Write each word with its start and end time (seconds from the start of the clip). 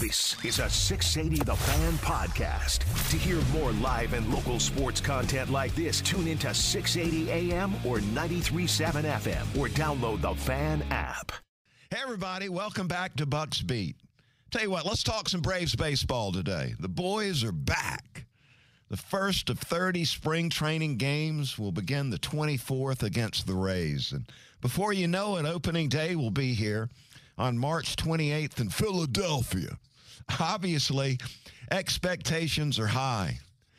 This 0.00 0.36
is 0.44 0.60
a 0.60 0.70
680 0.70 1.42
The 1.44 1.56
Fan 1.56 1.92
podcast. 1.94 3.10
To 3.10 3.16
hear 3.16 3.40
more 3.52 3.72
live 3.72 4.12
and 4.12 4.32
local 4.32 4.60
sports 4.60 5.00
content 5.00 5.50
like 5.50 5.74
this, 5.74 6.00
tune 6.00 6.28
into 6.28 6.54
680 6.54 7.28
AM 7.32 7.74
or 7.84 8.00
937 8.00 9.04
FM 9.04 9.58
or 9.58 9.66
download 9.66 10.20
the 10.20 10.36
Fan 10.36 10.84
app. 10.92 11.32
Hey, 11.90 11.98
everybody, 12.00 12.48
welcome 12.48 12.86
back 12.86 13.16
to 13.16 13.26
Bucks 13.26 13.60
Beat. 13.60 13.96
Tell 14.52 14.62
you 14.62 14.70
what, 14.70 14.86
let's 14.86 15.02
talk 15.02 15.28
some 15.28 15.40
Braves 15.40 15.74
baseball 15.74 16.30
today. 16.30 16.76
The 16.78 16.88
boys 16.88 17.42
are 17.42 17.50
back. 17.50 18.26
The 18.90 18.96
first 18.96 19.50
of 19.50 19.58
30 19.58 20.04
spring 20.04 20.48
training 20.48 20.98
games 20.98 21.58
will 21.58 21.72
begin 21.72 22.10
the 22.10 22.20
24th 22.20 23.02
against 23.02 23.48
the 23.48 23.54
Rays. 23.54 24.12
And 24.12 24.30
before 24.60 24.92
you 24.92 25.08
know 25.08 25.38
it, 25.38 25.44
opening 25.44 25.88
day 25.88 26.14
will 26.14 26.30
be 26.30 26.54
here 26.54 26.88
on 27.36 27.58
March 27.58 27.96
28th 27.96 28.60
in 28.60 28.68
Philadelphia. 28.68 29.76
Obviously, 30.40 31.18
expectations 31.70 32.78
are 32.78 32.86
high. 32.86 33.38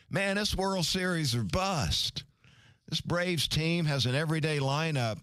Man, 0.10 0.38
this 0.38 0.56
World 0.56 0.86
Series 0.86 1.36
are 1.36 1.44
bust. 1.44 2.24
This 2.88 3.02
Braves 3.02 3.48
team 3.48 3.86
has 3.86 4.06
an 4.06 4.16
everyday 4.16 4.60
lineup 4.60 5.20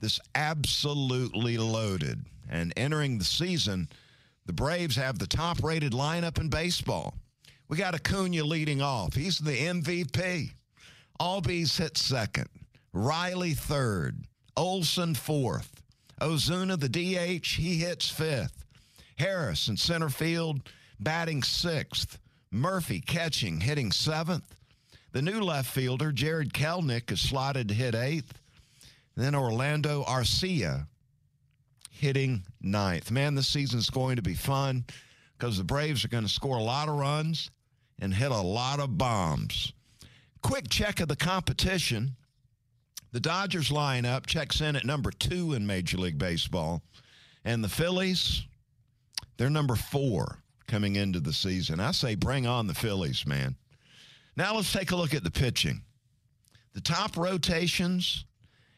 that's 0.00 0.20
absolutely 0.34 1.56
loaded. 1.56 2.24
And 2.50 2.72
entering 2.76 3.18
the 3.18 3.24
season, 3.24 3.88
the 4.44 4.52
Braves 4.52 4.96
have 4.96 5.18
the 5.18 5.26
top 5.26 5.62
rated 5.62 5.92
lineup 5.92 6.38
in 6.38 6.50
baseball. 6.50 7.14
We 7.68 7.78
got 7.78 7.94
Acuna 7.94 8.44
leading 8.44 8.82
off. 8.82 9.14
He's 9.14 9.38
the 9.38 9.56
MVP. 9.56 10.50
Albies 11.18 11.78
hit 11.78 11.96
second. 11.96 12.48
Riley 12.92 13.54
third. 13.54 14.24
Olson 14.56 15.14
fourth. 15.14 15.82
Ozuna, 16.20 16.78
the 16.78 16.88
DH, 16.88 17.46
he 17.46 17.78
hits 17.78 18.10
fifth. 18.10 18.61
Harris 19.22 19.68
in 19.68 19.76
center 19.76 20.08
field, 20.08 20.68
batting 20.98 21.42
sixth. 21.44 22.18
Murphy 22.50 23.00
catching, 23.00 23.60
hitting 23.60 23.92
seventh. 23.92 24.56
The 25.12 25.22
new 25.22 25.40
left 25.40 25.70
fielder, 25.70 26.10
Jarred 26.10 26.52
Kelnick, 26.52 27.10
is 27.12 27.20
slotted 27.20 27.68
to 27.68 27.74
hit 27.74 27.94
eighth. 27.94 28.40
Then 29.16 29.34
Orlando 29.34 30.02
Arcia 30.04 30.86
hitting 31.90 32.42
ninth. 32.60 33.10
Man, 33.10 33.34
this 33.36 33.46
season's 33.46 33.90
going 33.90 34.16
to 34.16 34.22
be 34.22 34.34
fun 34.34 34.84
because 35.38 35.56
the 35.56 35.64
Braves 35.64 36.04
are 36.04 36.08
going 36.08 36.24
to 36.24 36.28
score 36.28 36.56
a 36.56 36.62
lot 36.62 36.88
of 36.88 36.96
runs 36.96 37.50
and 38.00 38.12
hit 38.12 38.32
a 38.32 38.40
lot 38.40 38.80
of 38.80 38.98
bombs. 38.98 39.72
Quick 40.42 40.68
check 40.68 40.98
of 40.98 41.06
the 41.06 41.16
competition. 41.16 42.16
The 43.12 43.20
Dodgers 43.20 43.70
lineup 43.70 44.26
checks 44.26 44.60
in 44.60 44.74
at 44.74 44.84
number 44.84 45.12
two 45.12 45.52
in 45.52 45.66
Major 45.66 45.98
League 45.98 46.18
Baseball. 46.18 46.82
And 47.44 47.62
the 47.62 47.68
Phillies, 47.68 48.46
they're 49.36 49.50
number 49.50 49.76
four 49.76 50.38
coming 50.66 50.96
into 50.96 51.20
the 51.20 51.32
season. 51.32 51.80
I 51.80 51.92
say 51.92 52.14
bring 52.14 52.46
on 52.46 52.66
the 52.66 52.74
Phillies, 52.74 53.26
man. 53.26 53.56
Now 54.36 54.56
let's 54.56 54.72
take 54.72 54.90
a 54.90 54.96
look 54.96 55.14
at 55.14 55.24
the 55.24 55.30
pitching. 55.30 55.82
The 56.74 56.80
top 56.80 57.16
rotations 57.16 58.24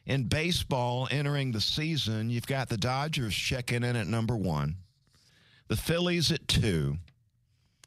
in 0.05 0.27
baseball 0.27 1.07
entering 1.09 1.51
the 1.51 1.61
season, 1.61 2.29
you've 2.29 2.47
got 2.47 2.69
the 2.69 2.77
Dodgers 2.77 3.33
checking 3.33 3.83
in 3.83 3.95
at 3.95 4.07
number 4.07 4.35
one, 4.35 4.75
the 5.67 5.77
Phillies 5.77 6.31
at 6.31 6.47
two, 6.47 6.97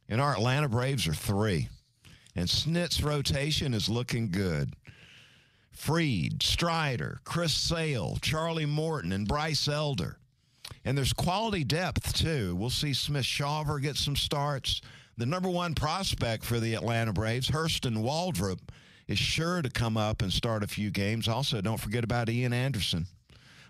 and 0.09 0.21
our 0.21 0.33
Atlanta 0.33 0.69
Braves 0.69 1.07
are 1.07 1.15
three. 1.15 1.69
And 2.35 2.49
Snit's 2.49 3.03
rotation 3.03 3.75
is 3.75 3.89
looking 3.89 4.31
good. 4.31 4.75
Fried, 5.73 6.43
Strider, 6.43 7.21
Chris 7.25 7.53
Sale, 7.53 8.19
Charlie 8.23 8.67
Morton, 8.67 9.13
and 9.13 9.29
Bryce 9.29 9.69
Elder. 9.69 10.19
And 10.89 10.97
there's 10.97 11.13
quality 11.13 11.65
depth, 11.65 12.15
too. 12.15 12.57
We'll 12.57 12.71
see 12.71 12.95
Smith 12.95 13.27
Shawver 13.27 13.79
get 13.79 13.97
some 13.97 14.17
starts. 14.17 14.81
The 15.19 15.27
number 15.27 15.51
one 15.51 15.75
prospect 15.75 16.47
for 16.47 16.61
the 16.61 16.73
Atlanta 16.73 17.13
Braves, 17.13 17.51
Hurston 17.51 17.99
Waldrep, 17.99 18.61
is 19.07 19.19
sure 19.19 19.61
to 19.61 19.69
come 19.69 19.99
up 19.99 20.23
and 20.23 20.33
start 20.33 20.63
a 20.63 20.67
few 20.67 20.91
games. 20.91 21.29
Also, 21.29 21.61
don't 21.61 21.79
forget 21.79 22.05
about 22.05 22.31
Ian 22.31 22.55
Anderson. 22.55 23.05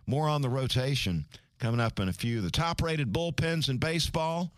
More 0.07 0.29
on 0.29 0.43
the 0.43 0.49
rotation 0.49 1.25
coming 1.59 1.81
up 1.81 1.99
in 1.99 2.09
a 2.09 2.13
few. 2.13 2.41
The 2.41 2.53
top 2.53 2.81
rated 2.81 3.13
bullpens 3.13 3.69
in 3.69 3.79
baseball. 3.79 4.53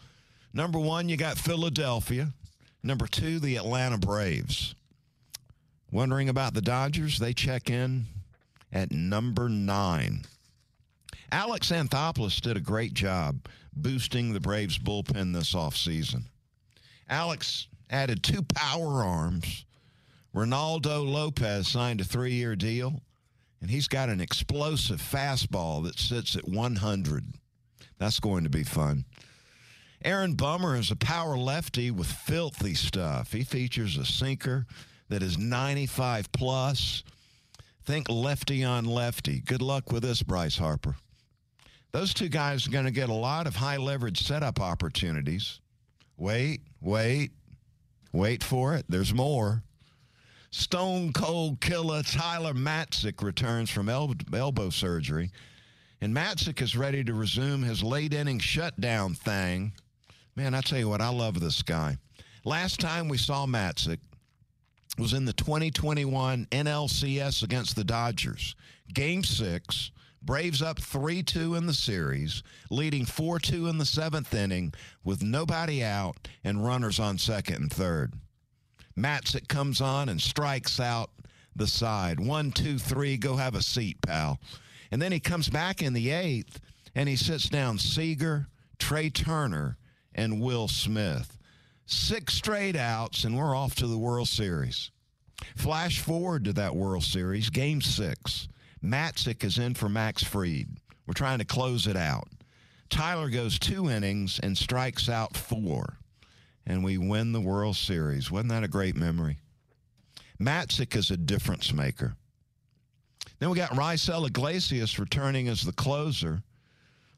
Number 0.53 0.78
one, 0.78 1.09
you 1.09 1.16
got 1.16 1.38
Philadelphia. 1.38 2.34
Number 2.82 3.06
two, 3.06 3.38
the 3.38 3.56
Atlanta 3.56 3.97
Braves. 3.97 4.75
Wondering 5.91 6.28
about 6.28 6.53
the 6.53 6.60
Dodgers? 6.60 7.20
They 7.20 7.32
check 7.32 7.70
in 7.70 8.04
at 8.70 8.93
number 8.93 9.49
nine. 9.49 10.26
Alex 11.33 11.71
Anthopoulos 11.71 12.41
did 12.41 12.57
a 12.57 12.61
great 12.61 12.93
job 12.93 13.47
boosting 13.73 14.33
the 14.33 14.41
Braves 14.41 14.79
bullpen 14.79 15.33
this 15.33 15.55
offseason. 15.55 16.25
Alex 17.09 17.69
added 17.89 18.23
two 18.23 18.43
power 18.43 19.05
arms. 19.05 19.65
Reynaldo 20.35 21.07
Lopez 21.07 21.69
signed 21.69 22.01
a 22.01 22.05
three 22.05 22.35
year 22.35 22.57
deal, 22.57 23.03
and 23.61 23.71
he's 23.71 23.89
got 23.89 24.09
an 24.09 24.21
explosive 24.21 25.01
fastball 25.01 25.85
that 25.85 25.99
sits 25.99 26.37
at 26.37 26.49
100. 26.49 27.25
That's 27.99 28.21
going 28.21 28.45
to 28.45 28.51
be 28.51 28.65
fun. 28.65 29.05
Aaron 30.05 30.35
Bummer 30.35 30.77
is 30.77 30.91
a 30.91 30.97
power 30.97 31.37
lefty 31.37 31.91
with 31.91 32.07
filthy 32.07 32.75
stuff. 32.75 33.33
He 33.33 33.45
features 33.45 33.99
a 33.99 34.05
sinker 34.05 34.67
that 35.09 35.23
is 35.23 35.37
95 35.37 36.33
plus. 36.33 37.05
Think 37.85 38.09
lefty 38.09 38.65
on 38.65 38.85
lefty. 38.85 39.41
Good 39.41 39.61
luck 39.61 39.93
with 39.93 40.03
this, 40.03 40.23
Bryce 40.23 40.57
Harper. 40.57 40.97
Those 41.93 42.15
two 42.15 42.28
guys 42.28 42.67
are 42.67 42.71
going 42.71 42.84
to 42.84 42.91
get 42.91 43.09
a 43.09 43.15
lot 43.15 43.47
of 43.47 43.56
high 43.56 43.77
leverage 43.77 44.23
setup 44.23 44.61
opportunities. 44.61 45.61
Wait, 46.17 46.61
wait, 46.81 47.33
wait 48.12 48.45
for 48.45 48.75
it. 48.75 48.84
There's 48.89 49.12
more. 49.12 49.62
Stone 50.53 51.12
cold 51.12 51.61
killer 51.61 52.03
Tyler 52.03 52.55
Matzek 52.55 53.23
returns 53.23 53.71
from 53.71 53.89
el- 53.89 54.15
elbow 54.33 54.71
surgery, 54.71 55.31
and 56.00 56.15
Matzek 56.15 56.61
is 56.61 56.77
ready 56.77 57.05
to 57.05 57.15
resume 57.15 57.62
his 57.62 57.83
late 57.83 58.12
inning 58.12 58.41
shutdown 58.41 59.15
thing. 59.15 59.73
Man, 60.37 60.55
I 60.55 60.61
tell 60.61 60.79
you 60.79 60.89
what, 60.89 61.00
I 61.00 61.09
love 61.11 61.39
this 61.41 61.62
guy. 61.62 61.97
Last 62.45 62.81
time 62.81 63.09
we 63.09 63.17
saw 63.19 63.47
Matzek 63.47 63.99
was 64.99 65.12
in 65.12 65.25
the 65.25 65.33
2021 65.33 66.47
NLCS 66.50 67.43
against 67.43 67.77
the 67.77 67.84
Dodgers. 67.84 68.56
Game 68.93 69.23
six, 69.23 69.93
Braves 70.22 70.60
up 70.60 70.78
3 70.78 71.22
2 71.22 71.54
in 71.54 71.66
the 71.66 71.75
series, 71.75 72.42
leading 72.70 73.04
4 73.04 73.38
2 73.38 73.69
in 73.69 73.78
the 73.78 73.86
seventh 73.86 74.34
inning 74.34 74.75
with 75.03 75.22
nobody 75.22 75.82
out 75.82 76.28
and 76.44 76.64
runners 76.64 77.00
on 77.00 77.19
second 77.19 77.56
and 77.56 77.72
third. 77.72 78.14
Matzek 78.97 79.48
comes 79.48 79.81
on 79.81 80.08
and 80.08 80.20
strikes 80.20 80.78
out 80.78 81.10
the 81.56 81.66
side. 81.66 82.20
One, 82.20 82.53
two, 82.53 82.78
three, 82.78 83.16
go 83.16 83.36
have 83.36 83.54
a 83.54 83.62
seat, 83.62 84.00
pal. 84.03 84.38
And 84.91 85.00
then 85.00 85.12
he 85.12 85.20
comes 85.20 85.48
back 85.48 85.82
in 85.82 85.92
the 85.92 86.10
eighth 86.10 86.60
and 86.94 87.08
he 87.08 87.16
sits 87.16 87.48
down 87.48 87.78
Seager, 87.78 88.48
Trea 88.78 89.10
Turner, 89.10 89.78
and 90.14 90.41
Will 90.41 90.69
Smith. 90.69 91.38
Six 91.87 92.34
straight 92.34 92.76
outs, 92.76 93.25
and 93.25 93.37
we're 93.37 93.55
off 93.55 93.75
to 93.76 93.87
the 93.87 93.99
World 93.99 94.28
Series. 94.28 94.90
Flash 95.56 96.00
forward 96.00 96.44
to 96.44 96.52
that 96.52 96.76
World 96.76 97.02
Series, 97.02 97.50
game 97.50 97.81
six. 97.81 98.49
Matzek 98.82 99.44
is 99.44 99.59
in 99.59 99.75
for 99.75 99.88
Max 99.88 100.23
Fried. 100.23 100.69
We're 101.06 101.15
trying 101.15 101.38
to 101.38 101.44
close 101.44 101.87
it 101.87 101.97
out. 101.97 102.29
Tyler 102.88 103.29
goes 103.29 103.59
two 103.59 103.91
innings 103.91 104.41
and 104.43 104.56
strikes 104.56 105.09
out 105.09 105.37
four, 105.37 105.99
and 106.67 106.82
we 106.82 106.99
win 106.99 107.32
the 107.32 107.41
World 107.41 107.77
Series. 107.77 108.31
Wasn't 108.31 108.50
that 108.50 108.65
a 108.65 108.69
great 108.69 108.97
memory? 108.97 109.38
Matzek 110.41 110.97
is 110.97 111.11
a 111.11 111.17
difference 111.17 111.73
maker. 111.73 112.15
Then 113.38 113.50
we 113.50 113.56
got 113.56 113.71
Raisel 113.71 114.27
Iglesias 114.27 114.99
returning 114.99 115.49
as 115.49 115.62
the 115.62 115.73
closer. 115.73 116.43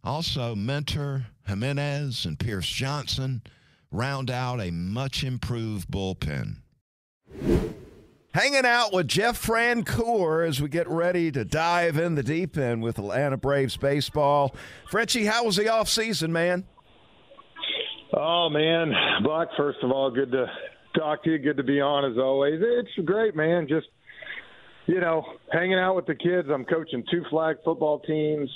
Also, 0.04 0.54
Minter, 0.54 1.26
Jimenez, 1.46 2.24
and 2.26 2.38
Pierce 2.38 2.68
Johnson 2.68 3.42
round 3.90 4.30
out 4.30 4.60
a 4.60 4.70
much 4.70 5.22
improved 5.22 5.88
bullpen. 5.90 6.61
Hanging 8.34 8.64
out 8.64 8.94
with 8.94 9.08
Jeff 9.08 9.40
Francoeur 9.40 10.48
as 10.48 10.60
we 10.60 10.70
get 10.70 10.88
ready 10.88 11.30
to 11.32 11.44
dive 11.44 11.98
in 11.98 12.14
the 12.14 12.22
deep 12.22 12.56
end 12.56 12.82
with 12.82 12.98
Atlanta 12.98 13.36
Braves 13.36 13.76
baseball. 13.76 14.54
Frenchie, 14.88 15.26
how 15.26 15.44
was 15.44 15.56
the 15.56 15.68
off 15.68 15.88
season, 15.88 16.32
man? 16.32 16.64
Oh 18.14 18.48
man, 18.48 18.92
Buck. 19.22 19.48
First 19.56 19.78
of 19.82 19.90
all, 19.90 20.10
good 20.10 20.32
to 20.32 20.46
talk 20.96 21.22
to 21.24 21.30
you. 21.30 21.38
Good 21.38 21.58
to 21.58 21.62
be 21.62 21.82
on 21.82 22.10
as 22.10 22.16
always. 22.16 22.60
It's 22.62 23.06
great, 23.06 23.36
man. 23.36 23.66
Just 23.68 23.88
you 24.86 25.00
know, 25.00 25.24
hanging 25.52 25.78
out 25.78 25.94
with 25.94 26.06
the 26.06 26.14
kids. 26.14 26.48
I'm 26.52 26.64
coaching 26.64 27.04
two 27.10 27.24
flag 27.28 27.56
football 27.64 28.00
teams, 28.00 28.50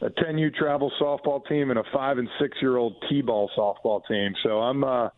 a 0.00 0.10
10U 0.10 0.54
travel 0.54 0.90
softball 1.00 1.46
team, 1.46 1.70
and 1.70 1.78
a 1.78 1.84
five 1.92 2.18
and 2.18 2.28
six 2.40 2.56
year 2.60 2.76
old 2.76 2.96
t-ball 3.08 3.48
softball 3.56 4.02
team. 4.08 4.32
So 4.42 4.58
I'm 4.58 4.82
uh, 4.82 5.08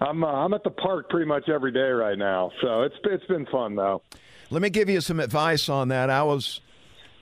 I'm 0.00 0.22
uh, 0.22 0.26
I'm 0.26 0.54
at 0.54 0.62
the 0.64 0.70
park 0.70 1.10
pretty 1.10 1.26
much 1.26 1.48
every 1.48 1.72
day 1.72 1.80
right 1.90 2.18
now. 2.18 2.52
So 2.62 2.82
it's 2.82 2.94
it's 3.04 3.24
been 3.26 3.46
fun 3.46 3.74
though. 3.74 4.02
Let 4.50 4.62
me 4.62 4.70
give 4.70 4.88
you 4.88 5.00
some 5.00 5.20
advice 5.20 5.68
on 5.68 5.88
that. 5.88 6.08
I 6.08 6.22
was 6.22 6.60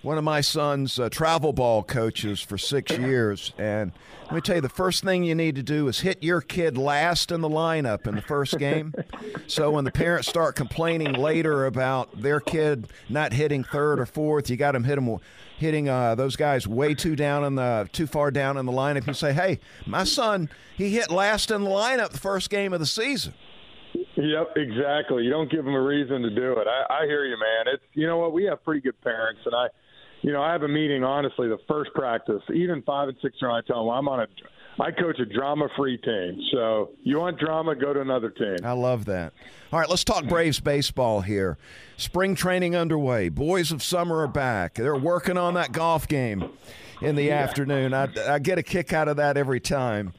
one 0.07 0.19
of 0.19 0.23
my 0.23 0.41
son's 0.41 1.01
uh, 1.01 1.09
travel 1.09 1.53
ball 1.53 1.83
coaches 1.83 2.41
for 2.41 2.57
six 2.57 2.97
years. 2.97 3.53
And 3.59 3.91
let 4.27 4.35
me 4.35 4.41
tell 4.41 4.55
you, 4.55 4.61
the 4.61 4.69
first 4.69 5.03
thing 5.03 5.25
you 5.25 5.35
need 5.35 5.57
to 5.57 5.65
do 5.65 5.89
is 5.89 5.99
hit 5.99 6.23
your 6.23 6.41
kid 6.41 6.79
last 6.79 7.33
in 7.33 7.41
the 7.41 7.49
lineup 7.49 8.07
in 8.07 8.15
the 8.15 8.23
first 8.23 8.57
game. 8.57 8.95
so 9.49 9.73
when 9.73 9.83
the 9.83 9.91
parents 9.91 10.29
start 10.29 10.55
complaining 10.55 11.13
later 11.13 11.67
about 11.67 12.23
their 12.23 12.39
kid 12.39 12.87
not 13.09 13.33
hitting 13.33 13.65
third 13.65 13.99
or 13.99 14.07
fourth, 14.07 14.49
you 14.49 14.57
got 14.57 14.73
them 14.73 14.85
hit 14.85 14.95
them 14.95 15.19
hitting 15.59 15.89
uh, 15.89 16.15
those 16.15 16.37
guys 16.37 16.69
way 16.69 16.95
too 16.95 17.17
down 17.17 17.43
in 17.43 17.57
the 17.57 17.89
too 17.93 18.07
far 18.07 18.31
down 18.31 18.57
in 18.57 18.65
the 18.65 18.73
lineup. 18.73 19.09
You 19.09 19.13
say, 19.13 19.33
"Hey, 19.33 19.59
my 19.87 20.05
son, 20.05 20.49
he 20.77 20.91
hit 20.91 21.11
last 21.11 21.51
in 21.51 21.65
the 21.65 21.71
lineup 21.71 22.11
the 22.11 22.19
first 22.19 22.49
game 22.49 22.73
of 22.73 22.79
the 22.79 22.87
season." 22.87 23.35
Yep, 24.15 24.53
exactly. 24.57 25.25
You 25.25 25.31
don't 25.31 25.51
give 25.51 25.65
them 25.65 25.75
a 25.75 25.83
reason 25.83 26.23
to 26.23 26.31
do 26.31 26.53
it. 26.53 26.69
I, 26.69 27.03
I 27.03 27.07
hear 27.07 27.25
you, 27.25 27.37
man. 27.37 27.75
It's 27.75 27.83
you 27.95 28.07
know 28.07 28.19
what 28.19 28.33
we 28.33 28.45
have 28.45 28.63
pretty 28.63 28.83
good 28.83 29.01
parents, 29.01 29.41
and 29.45 29.55
I 29.55 29.67
you 30.27 30.33
know, 30.33 30.43
I 30.43 30.51
have 30.51 30.65
a 30.65 30.69
meeting 30.69 31.05
honestly 31.05 31.47
the 31.47 31.61
first 31.69 31.95
practice, 31.95 32.43
even 32.53 32.83
five 32.83 33.09
and 33.09 33.17
six 33.23 33.37
year 33.41 33.49
old. 33.49 33.63
I 33.63 33.67
tell 33.67 33.85
them 33.85 33.95
I'm 33.95 34.09
on 34.09 34.21
a, 34.21 34.27
I 34.83 34.91
coach 34.91 35.21
a 35.21 35.25
drama 35.25 35.69
free 35.77 35.99
team. 35.99 36.43
So 36.51 36.91
you 37.05 37.21
want 37.21 37.39
drama, 37.39 37.77
go 37.77 37.93
to 37.93 38.01
another 38.01 38.31
team. 38.31 38.57
I 38.65 38.73
love 38.73 39.05
that. 39.05 39.33
All 39.73 39.79
right, 39.79 39.89
let's 39.89 40.03
talk 40.03 40.25
Braves 40.27 40.59
baseball 40.59 41.21
here. 41.21 41.59
Spring 41.97 42.35
training 42.35 42.75
underway. 42.75 43.29
Boys 43.29 43.71
of 43.71 43.85
summer 43.85 44.19
are 44.19 44.27
back. 44.27 44.75
They're 44.75 44.97
working 44.97 45.39
on 45.39 45.55
that 45.55 45.71
golf 45.71 46.09
game 46.09 46.51
in 47.01 47.15
the 47.15 47.27
yeah. 47.27 47.35
afternoon. 47.35 47.95
I, 47.95 48.09
I 48.27 48.41
get 48.41 48.59
a 48.59 48.65
kick 48.65 48.93
out 48.93 49.07
of 49.07 49.19
that 49.19 49.37
every 49.37 49.61
time. 49.61 50.13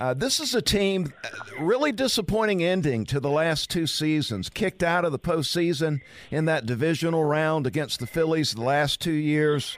Uh, 0.00 0.14
this 0.14 0.40
is 0.40 0.54
a 0.54 0.62
team, 0.62 1.12
uh, 1.24 1.62
really 1.62 1.92
disappointing 1.92 2.62
ending 2.62 3.04
to 3.06 3.20
the 3.20 3.30
last 3.30 3.70
two 3.70 3.86
seasons. 3.86 4.48
Kicked 4.48 4.82
out 4.82 5.04
of 5.04 5.12
the 5.12 5.18
postseason 5.18 6.00
in 6.30 6.46
that 6.46 6.66
divisional 6.66 7.24
round 7.24 7.66
against 7.66 8.00
the 8.00 8.06
Phillies 8.06 8.52
the 8.52 8.62
last 8.62 9.00
two 9.00 9.12
years. 9.12 9.76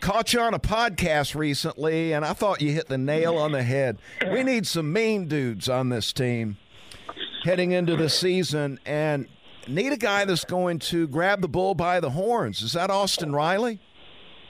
Caught 0.00 0.34
you 0.34 0.40
on 0.40 0.52
a 0.52 0.58
podcast 0.58 1.34
recently, 1.34 2.12
and 2.12 2.24
I 2.24 2.32
thought 2.32 2.60
you 2.60 2.72
hit 2.72 2.88
the 2.88 2.98
nail 2.98 3.38
on 3.38 3.52
the 3.52 3.62
head. 3.62 3.98
We 4.30 4.42
need 4.42 4.66
some 4.66 4.92
mean 4.92 5.26
dudes 5.26 5.68
on 5.68 5.88
this 5.88 6.12
team 6.12 6.58
heading 7.44 7.72
into 7.72 7.96
the 7.96 8.10
season, 8.10 8.78
and 8.84 9.26
need 9.68 9.92
a 9.92 9.96
guy 9.96 10.24
that's 10.24 10.44
going 10.44 10.80
to 10.80 11.06
grab 11.08 11.40
the 11.40 11.48
bull 11.48 11.74
by 11.74 12.00
the 12.00 12.10
horns. 12.10 12.60
Is 12.60 12.72
that 12.72 12.90
Austin 12.90 13.32
Riley? 13.32 13.80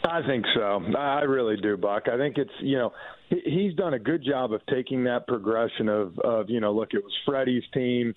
I 0.05 0.23
think 0.23 0.47
so. 0.55 0.83
I 0.97 1.23
really 1.23 1.57
do, 1.57 1.77
Buck. 1.77 2.09
I 2.09 2.17
think 2.17 2.39
it's 2.39 2.51
you 2.61 2.79
know 2.79 2.93
he's 3.29 3.75
done 3.75 3.95
a 3.95 3.99
good 3.99 4.25
job 4.25 4.53
of 4.53 4.61
taking 4.67 5.05
that 5.05 5.27
progression 5.27 5.89
of, 5.89 6.19
of 6.21 6.51
you 6.51 6.61
know, 6.61 6.73
look, 6.73 6.95
it 6.95 7.03
was 7.03 7.13
Freddie's 7.25 7.65
team. 7.73 8.15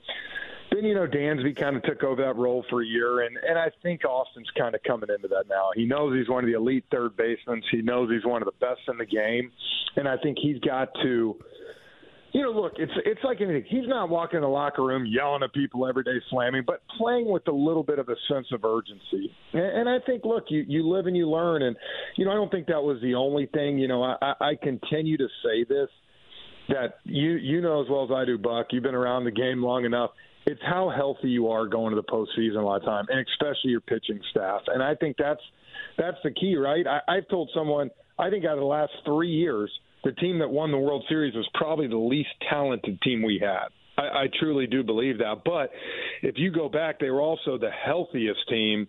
Then 0.71 0.85
you 0.85 0.93
know 0.93 1.07
Dansby 1.07 1.55
kind 1.55 1.75
of 1.75 1.83
took 1.83 2.03
over 2.03 2.21
that 2.21 2.35
role 2.35 2.63
for 2.69 2.83
a 2.83 2.85
year, 2.85 3.21
and 3.21 3.37
and 3.37 3.57
I 3.57 3.71
think 3.81 4.05
Austin's 4.05 4.51
kind 4.55 4.75
of 4.75 4.83
coming 4.83 5.09
into 5.09 5.27
that 5.29 5.45
now. 5.49 5.71
He 5.73 5.85
knows 5.87 6.15
he's 6.15 6.29
one 6.29 6.43
of 6.43 6.47
the 6.47 6.55
elite 6.55 6.85
third 6.91 7.17
basemen. 7.17 7.63
He 7.71 7.81
knows 7.81 8.11
he's 8.11 8.23
one 8.23 8.43
of 8.43 8.45
the 8.45 8.65
best 8.65 8.81
in 8.87 8.99
the 8.99 9.05
game, 9.05 9.51
and 9.95 10.07
I 10.07 10.17
think 10.17 10.37
he's 10.39 10.59
got 10.59 10.89
to 11.01 11.39
you 12.31 12.43
know, 12.43 12.51
look, 12.51 12.73
it's 12.77 12.91
it's 13.05 13.21
like 13.23 13.41
anything. 13.41 13.65
He's 13.67 13.87
not 13.87 14.09
walking 14.09 14.37
in 14.37 14.41
the 14.41 14.49
locker 14.49 14.83
room 14.83 15.05
yelling 15.05 15.41
at 15.43 15.53
people 15.53 15.87
every 15.87 16.03
day, 16.03 16.21
slamming, 16.29 16.63
but 16.65 16.81
playing 16.97 17.27
with 17.29 17.47
a 17.47 17.51
little 17.51 17.83
bit 17.83 17.97
of 17.97 18.07
a 18.09 18.15
sense 18.31 18.47
of 18.51 18.63
urgency. 18.63 19.33
And, 19.53 19.79
and 19.79 19.89
I 19.89 19.97
think, 20.05 20.25
look, 20.25 20.45
you 20.49 20.63
you 20.67 20.87
live 20.87 21.07
and 21.07 21.17
you 21.17 21.29
learn, 21.29 21.63
and 21.63 21.75
you 22.17 22.25
know, 22.25 22.31
I 22.31 22.35
don't 22.35 22.51
think 22.51 22.67
that 22.67 22.81
was 22.81 23.01
the 23.01 23.15
only 23.15 23.47
thing. 23.47 23.79
You 23.79 23.87
know, 23.87 24.03
I, 24.03 24.33
I 24.39 24.55
continue 24.61 25.17
to 25.17 25.27
say 25.43 25.63
this 25.67 25.89
that 26.69 26.99
you 27.03 27.31
you 27.31 27.61
know 27.61 27.81
as 27.81 27.89
well 27.89 28.03
as 28.03 28.11
I 28.11 28.25
do, 28.25 28.37
Buck. 28.37 28.67
You've 28.71 28.83
been 28.83 28.95
around 28.95 29.23
the 29.23 29.31
game 29.31 29.63
long 29.63 29.85
enough. 29.85 30.11
It's 30.45 30.61
how 30.65 30.91
healthy 30.95 31.29
you 31.29 31.49
are 31.49 31.67
going 31.67 31.95
to 31.95 31.95
the 31.95 32.07
postseason 32.07 32.57
a 32.57 32.61
lot 32.61 32.77
of 32.77 32.85
time, 32.85 33.05
and 33.09 33.25
especially 33.33 33.71
your 33.71 33.81
pitching 33.81 34.19
staff. 34.29 34.61
And 34.67 34.83
I 34.83 34.93
think 34.95 35.17
that's 35.17 35.41
that's 35.97 36.17
the 36.23 36.31
key, 36.31 36.55
right? 36.55 36.85
I, 36.85 37.17
I've 37.17 37.27
told 37.27 37.49
someone 37.55 37.89
I 38.19 38.29
think 38.29 38.45
out 38.45 38.53
of 38.53 38.59
the 38.59 38.65
last 38.65 38.91
three 39.05 39.29
years 39.29 39.71
the 40.03 40.11
team 40.13 40.39
that 40.39 40.49
won 40.49 40.71
the 40.71 40.77
World 40.77 41.03
Series 41.09 41.35
was 41.35 41.47
probably 41.53 41.87
the 41.87 41.97
least 41.97 42.29
talented 42.49 43.01
team 43.01 43.21
we 43.21 43.39
had. 43.39 43.67
I, 43.97 44.23
I 44.23 44.27
truly 44.39 44.67
do 44.67 44.83
believe 44.83 45.17
that. 45.19 45.43
But 45.43 45.71
if 46.21 46.37
you 46.37 46.51
go 46.51 46.69
back, 46.69 46.99
they 46.99 47.09
were 47.09 47.21
also 47.21 47.57
the 47.57 47.71
healthiest 47.71 48.47
team 48.49 48.87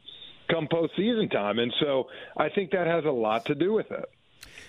come 0.51 0.67
postseason 0.67 1.31
time, 1.31 1.59
and 1.59 1.73
so 1.81 2.09
I 2.37 2.49
think 2.49 2.73
that 2.73 2.87
has 2.87 3.05
a 3.05 3.11
lot 3.11 3.47
to 3.47 3.55
do 3.55 3.73
with 3.73 3.91
it. 3.91 4.11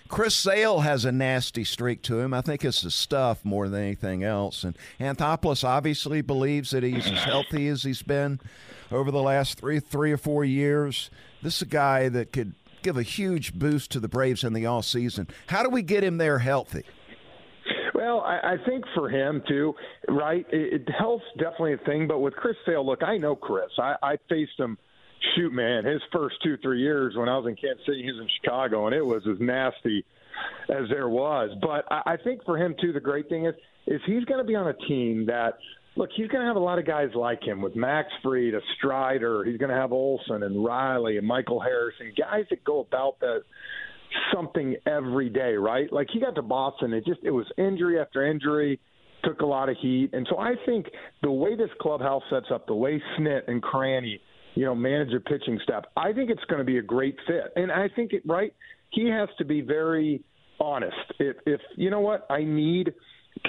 Chris 0.07 0.35
Sale 0.35 0.81
has 0.81 1.05
a 1.05 1.11
nasty 1.11 1.63
streak 1.63 2.01
to 2.03 2.19
him. 2.19 2.33
I 2.33 2.41
think 2.41 2.65
it's 2.65 2.81
the 2.81 2.91
stuff 2.91 3.45
more 3.45 3.69
than 3.69 3.81
anything 3.81 4.23
else. 4.23 4.65
And 4.65 4.77
Anthopoulos 4.99 5.63
obviously 5.63 6.21
believes 6.21 6.71
that 6.71 6.83
he's 6.83 7.09
as 7.09 7.23
healthy 7.23 7.69
as 7.69 7.83
he's 7.83 8.01
been 8.01 8.41
over 8.91 9.09
the 9.09 9.21
last 9.21 9.57
three, 9.57 9.79
three 9.79 10.11
or 10.11 10.17
four 10.17 10.43
years. 10.43 11.09
This 11.41 11.55
is 11.55 11.61
a 11.61 11.65
guy 11.65 12.09
that 12.09 12.33
could 12.33 12.53
give 12.81 12.97
a 12.97 13.03
huge 13.03 13.53
boost 13.53 13.91
to 13.91 13.99
the 13.99 14.07
Braves 14.07 14.43
in 14.43 14.53
the 14.53 14.65
all 14.65 14.81
season. 14.81 15.27
How 15.47 15.63
do 15.63 15.69
we 15.69 15.81
get 15.81 16.03
him 16.03 16.17
there 16.17 16.39
healthy? 16.39 16.83
Well, 17.93 18.21
I, 18.21 18.53
I 18.53 18.55
think 18.67 18.83
for 18.95 19.09
him 19.09 19.43
too, 19.47 19.75
right? 20.07 20.45
It, 20.51 20.81
it, 20.81 20.89
health's 20.97 21.23
definitely 21.37 21.73
a 21.73 21.77
thing. 21.77 22.07
But 22.07 22.19
with 22.19 22.33
Chris 22.33 22.55
Sale, 22.65 22.85
look, 22.85 23.03
I 23.03 23.17
know 23.17 23.35
Chris. 23.35 23.69
I, 23.77 23.95
I 24.01 24.17
faced 24.29 24.59
him. 24.59 24.77
Shoot, 25.35 25.53
man, 25.53 25.85
his 25.85 26.01
first 26.11 26.37
two 26.43 26.57
three 26.63 26.81
years 26.81 27.15
when 27.15 27.29
I 27.29 27.37
was 27.37 27.45
in 27.47 27.55
Kansas 27.55 27.85
City, 27.85 28.01
he 28.01 28.11
was 28.11 28.21
in 28.21 28.27
Chicago, 28.41 28.87
and 28.87 28.95
it 28.95 29.05
was 29.05 29.21
as 29.31 29.39
nasty 29.39 30.03
as 30.67 30.89
there 30.89 31.09
was. 31.09 31.51
But 31.61 31.85
I, 31.91 32.13
I 32.13 32.17
think 32.17 32.43
for 32.43 32.57
him 32.57 32.73
too, 32.81 32.91
the 32.91 32.99
great 32.99 33.29
thing 33.29 33.45
is 33.45 33.53
is 33.85 34.01
he's 34.07 34.25
going 34.25 34.39
to 34.39 34.43
be 34.43 34.55
on 34.55 34.67
a 34.67 34.73
team 34.73 35.27
that 35.27 35.59
look, 35.95 36.09
he's 36.15 36.27
going 36.27 36.41
to 36.41 36.47
have 36.47 36.55
a 36.55 36.59
lot 36.59 36.79
of 36.79 36.85
guys 36.85 37.09
like 37.15 37.43
him 37.43 37.61
with 37.61 37.75
Max 37.75 38.09
Fried, 38.23 38.53
a 38.53 38.61
Strider. 38.77 39.43
He's 39.43 39.57
going 39.57 39.69
to 39.69 39.75
have 39.75 39.91
Olson 39.91 40.43
and 40.43 40.63
Riley 40.63 41.17
and 41.17 41.27
Michael 41.27 41.59
Harrison, 41.59 42.13
guys 42.17 42.45
that 42.49 42.63
go 42.63 42.79
about 42.79 43.19
that 43.19 43.43
something 44.33 44.75
every 44.85 45.29
day, 45.29 45.53
right? 45.53 45.91
Like 45.91 46.07
he 46.11 46.19
got 46.19 46.35
to 46.35 46.41
Boston, 46.41 46.93
it 46.93 47.05
just 47.05 47.21
it 47.23 47.31
was 47.31 47.45
injury 47.57 47.99
after 47.99 48.25
injury, 48.25 48.79
took 49.23 49.41
a 49.41 49.45
lot 49.45 49.69
of 49.69 49.77
heat, 49.81 50.10
and 50.13 50.27
so 50.29 50.38
I 50.38 50.53
think 50.65 50.88
the 51.21 51.31
way 51.31 51.55
this 51.55 51.69
clubhouse 51.79 52.24
sets 52.29 52.48
up, 52.53 52.67
the 52.67 52.75
way 52.75 53.01
Snit 53.17 53.41
and 53.48 53.62
Cranny, 53.62 54.19
you 54.55 54.65
know, 54.65 54.75
manage 54.75 55.13
a 55.13 55.19
pitching 55.19 55.60
staff, 55.63 55.83
I 55.95 56.12
think 56.13 56.29
it's 56.29 56.43
going 56.50 56.60
to 56.60 56.65
be 56.65 56.77
a 56.77 56.81
great 56.81 57.15
fit, 57.27 57.53
and 57.55 57.71
I 57.71 57.88
think 57.95 58.13
it 58.13 58.24
right. 58.25 58.53
He 58.89 59.07
has 59.07 59.29
to 59.38 59.45
be 59.45 59.62
very 59.62 60.24
honest. 60.60 60.95
If 61.19 61.38
if 61.45 61.62
you 61.77 61.89
know 61.89 62.01
what 62.01 62.25
I 62.29 62.43
need 62.43 62.93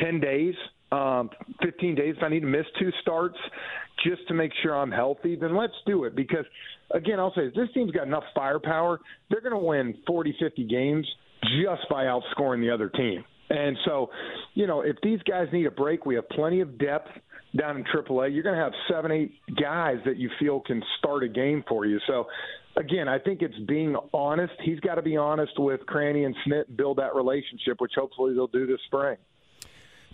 ten 0.01 0.21
days 0.21 0.55
um, 0.93 1.31
15 1.63 1.95
days, 1.95 2.15
if 2.17 2.23
I 2.23 2.29
need 2.29 2.41
to 2.41 2.47
miss 2.47 2.67
two 2.79 2.91
starts 3.01 3.39
just 4.05 4.27
to 4.29 4.35
make 4.35 4.53
sure 4.63 4.77
I'm 4.77 4.91
healthy, 4.91 5.37
then 5.37 5.57
let's 5.57 5.75
do 5.87 6.05
it. 6.05 6.15
Because, 6.15 6.45
again, 6.93 7.19
I'll 7.19 7.35
say 7.35 7.49
this 7.55 7.69
team's 7.75 7.93
got 7.93 8.07
enough 8.07 8.25
firepower. 8.35 9.01
They're 9.31 9.41
going 9.41 9.59
to 9.59 9.67
win 9.67 9.95
40, 10.07 10.37
50 10.39 10.65
games 10.65 11.07
just 11.63 11.83
by 11.91 12.05
outscoring 12.05 12.61
the 12.61 12.71
other 12.71 12.89
team. 12.89 13.25
And 13.51 13.77
so, 13.85 14.11
you 14.55 14.67
know, 14.67 14.81
if 14.81 14.97
these 15.03 15.21
guys 15.23 15.49
need 15.53 15.67
a 15.67 15.71
break, 15.71 16.07
we 16.07 16.15
have 16.15 16.29
plenty 16.31 16.61
of 16.61 16.79
depth 16.79 17.09
down 17.59 17.77
in 17.77 17.85
AAA. 17.85 18.35
You're 18.35 18.43
going 18.43 18.57
to 18.57 18.63
have 18.63 18.73
seven, 18.91 19.13
eight 19.13 19.33
guys 19.61 19.97
that 20.07 20.17
you 20.17 20.31
feel 20.39 20.61
can 20.61 20.83
start 20.99 21.23
a 21.23 21.29
game 21.29 21.63
for 21.69 21.85
you. 21.85 21.99
So, 22.07 22.27
again, 22.77 23.09
I 23.09 23.19
think 23.19 23.43
it's 23.43 23.59
being 23.69 23.97
honest. 24.15 24.55
He's 24.63 24.81
got 24.81 24.95
to 24.95 25.03
be 25.03 25.17
honest 25.17 25.53
with 25.59 25.85
Cranny 25.87 26.25
and 26.25 26.35
Snit 26.47 26.69
and 26.69 26.77
build 26.77 26.99
that 26.99 27.15
relationship, 27.15 27.81
which 27.81 27.93
hopefully 27.95 28.35
they'll 28.35 28.47
do 28.47 28.67
this 28.67 28.81
spring. 28.87 29.17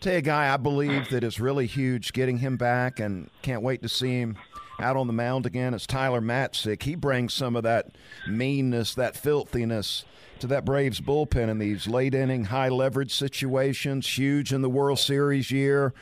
Tell 0.00 0.12
you 0.12 0.18
a 0.18 0.22
guy 0.22 0.52
I 0.52 0.56
believe 0.56 1.08
that 1.08 1.24
is 1.24 1.40
really 1.40 1.66
huge 1.66 2.12
getting 2.12 2.38
him 2.38 2.56
back 2.56 3.00
and 3.00 3.30
can't 3.42 3.62
wait 3.62 3.82
to 3.82 3.88
see 3.88 4.20
him 4.20 4.36
out 4.78 4.96
on 4.96 5.08
the 5.08 5.12
mound 5.12 5.44
again 5.44 5.74
is 5.74 5.88
Tyler 5.88 6.20
Matzek. 6.20 6.84
He 6.84 6.94
brings 6.94 7.34
some 7.34 7.56
of 7.56 7.64
that 7.64 7.96
meanness, 8.28 8.94
that 8.94 9.16
filthiness 9.16 10.04
to 10.38 10.46
that 10.46 10.64
Braves 10.64 11.00
bullpen 11.00 11.48
in 11.48 11.58
these 11.58 11.88
late 11.88 12.14
inning, 12.14 12.44
high 12.44 12.68
leverage 12.68 13.12
situations. 13.12 14.06
Huge 14.16 14.52
in 14.52 14.62
the 14.62 14.70
World 14.70 15.00
Series 15.00 15.50
year. 15.50 15.92